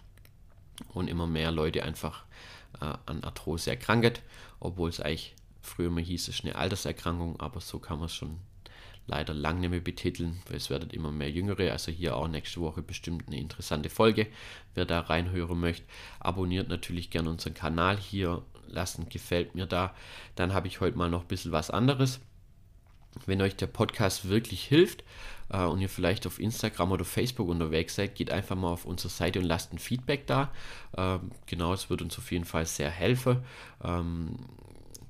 und 0.93 1.09
immer 1.09 1.27
mehr 1.27 1.51
Leute 1.51 1.85
einfach 1.85 2.25
äh, 2.81 2.95
an 3.07 3.25
Arthrose 3.25 3.71
erkranken, 3.71 4.15
obwohl 4.61 4.89
es 4.89 5.01
eigentlich 5.01 5.35
früher 5.61 5.91
mal 5.91 6.03
hieß, 6.03 6.29
es 6.29 6.37
ist 6.37 6.45
eine 6.45 6.57
Alterserkrankung, 6.57 7.41
aber 7.41 7.61
so 7.61 7.79
kann 7.79 7.99
man 7.99 8.07
es 8.07 8.15
schon 8.15 8.39
leider 9.07 9.35
lang 9.35 9.61
nicht 9.61 9.71
mehr 9.71 9.81
betiteln, 9.81 10.43
weil 10.49 10.57
es 10.57 10.71
werden 10.71 10.91
immer 10.91 11.13
mehr 11.13 11.31
Jüngere. 11.31 11.73
Also 11.73 11.93
hier 11.93 12.17
auch 12.17 12.29
nächste 12.29 12.61
Woche 12.61 12.83
bestimmt 12.83 13.27
eine 13.27 13.39
interessante 13.39 13.91
Folge. 13.91 14.27
Wer 14.75 14.85
da 14.87 15.01
reinhören 15.01 15.61
möchte, 15.61 15.87
abonniert 16.21 16.69
natürlich 16.69 17.11
gerne 17.11 17.31
unseren 17.31 17.55
Kanal 17.55 17.97
hier 17.97 18.43
lassen, 18.67 19.09
gefällt 19.09 19.55
mir 19.55 19.67
da. 19.67 19.95
Dann 20.37 20.55
habe 20.55 20.69
ich 20.69 20.81
heute 20.81 20.97
mal 20.97 21.11
noch 21.11 21.23
ein 21.23 21.29
bisschen 21.29 21.53
was 21.53 21.71
anderes. 21.71 22.21
Wenn 23.27 23.43
euch 23.43 23.55
der 23.55 23.69
Podcast 23.69 24.29
wirklich 24.29 24.65
hilft 24.65 25.05
äh, 25.49 25.63
und 25.63 25.81
ihr 25.81 25.89
vielleicht 25.89 26.27
auf 26.27 26.41
Instagram 26.41 26.93
oder 26.93 27.05
Facebook 27.05 27.49
unterwegs 27.49 27.95
seid, 27.95 28.17
geht 28.17 28.31
einfach 28.31 28.57
mal 28.57 28.73
auf 28.73 28.87
unsere 28.87 29.11
Seite 29.11 29.39
und 29.39 29.45
lasst 29.45 29.73
ein 29.73 29.79
Feedback 29.79 30.27
da. 30.27 30.51
Ähm, 30.97 31.31
genau, 31.47 31.73
es 31.73 31.91
wird 31.91 32.03
uns 32.03 32.19
auf 32.19 32.33
jeden 32.33 32.45
Fall 32.45 32.67
sehr 32.67 32.91
helfen. 32.91 33.45
Ähm, 33.83 34.37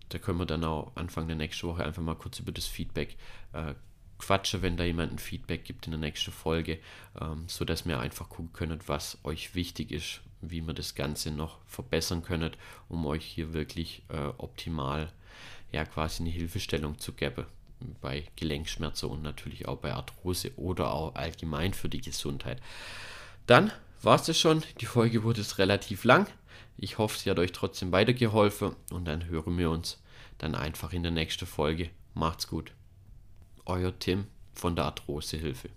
da 0.09 0.19
können 0.19 0.39
wir 0.39 0.47
dann 0.47 0.65
auch 0.65 0.93
Anfang 0.97 1.27
der 1.27 1.37
nächsten 1.37 1.69
Woche 1.69 1.85
einfach 1.85 2.03
mal 2.03 2.17
kurz 2.17 2.39
über 2.39 2.53
das 2.53 2.67
Feedback 2.67 3.17
äh, 3.53 3.75
quatschen, 4.19 4.63
wenn 4.63 4.77
da 4.77 4.85
jemand 4.85 5.13
ein 5.13 5.19
Feedback 5.19 5.65
gibt 5.65 5.87
in 5.87 5.93
der 5.93 6.01
nächsten 6.01 6.33
Folge, 6.33 6.79
ähm, 7.21 7.45
so 7.47 7.65
dass 7.65 7.87
wir 7.87 8.01
einfach 8.01 8.29
gucken 8.29 8.53
können, 8.53 8.81
was 8.87 9.19
euch 9.25 9.55
wichtig 9.55 9.91
ist, 9.91 10.21
wie 10.41 10.61
wir 10.63 10.75
das 10.75 10.95
Ganze 10.95 11.31
noch 11.31 11.59
verbessern 11.67 12.23
können, 12.23 12.53
um 12.89 13.07
euch 13.07 13.25
hier 13.25 13.53
wirklich 13.53 14.03
äh, 14.09 14.29
optimal 14.39 15.11
ja 15.73 15.85
quasi 15.85 16.23
eine 16.23 16.31
Hilfestellung 16.31 16.99
zu 16.99 17.13
geben 17.13 17.47
bei 18.01 18.25
Gelenkschmerzen 18.37 19.11
und 19.11 19.23
natürlich 19.23 19.69
auch 19.69 19.79
bei 19.79 19.93
Arthrose 19.93 20.53
oder 20.57 20.93
auch 20.93 21.15
allgemein 21.15 21.75
für 21.75 21.89
die 21.89 22.01
Gesundheit. 22.01 22.63
Dann 23.47 23.73
war 24.03 24.17
es 24.17 24.25
das 24.25 24.39
schon. 24.39 24.63
Die 24.81 24.87
Folge 24.87 25.23
wurde 25.23 25.41
jetzt 25.41 25.59
relativ 25.59 26.05
lang. 26.05 26.27
Ich 26.77 26.99
hoffe, 26.99 27.19
sie 27.19 27.31
hat 27.31 27.39
euch 27.39 27.53
trotzdem 27.53 27.93
weitergeholfen 27.93 28.75
und 28.91 29.05
dann 29.07 29.27
hören 29.27 29.57
wir 29.59 29.71
uns 29.71 30.03
dann 30.39 30.55
einfach 30.55 30.93
in 30.93 31.03
der 31.03 31.13
nächsten 31.13 31.47
Folge. 31.47 31.91
Macht's 32.15 32.49
gut. 32.49 32.73
Euer 33.67 33.97
Tim 33.99 34.27
von 34.53 34.77
der 34.77 34.87
Arthrosehilfe. 34.87 35.71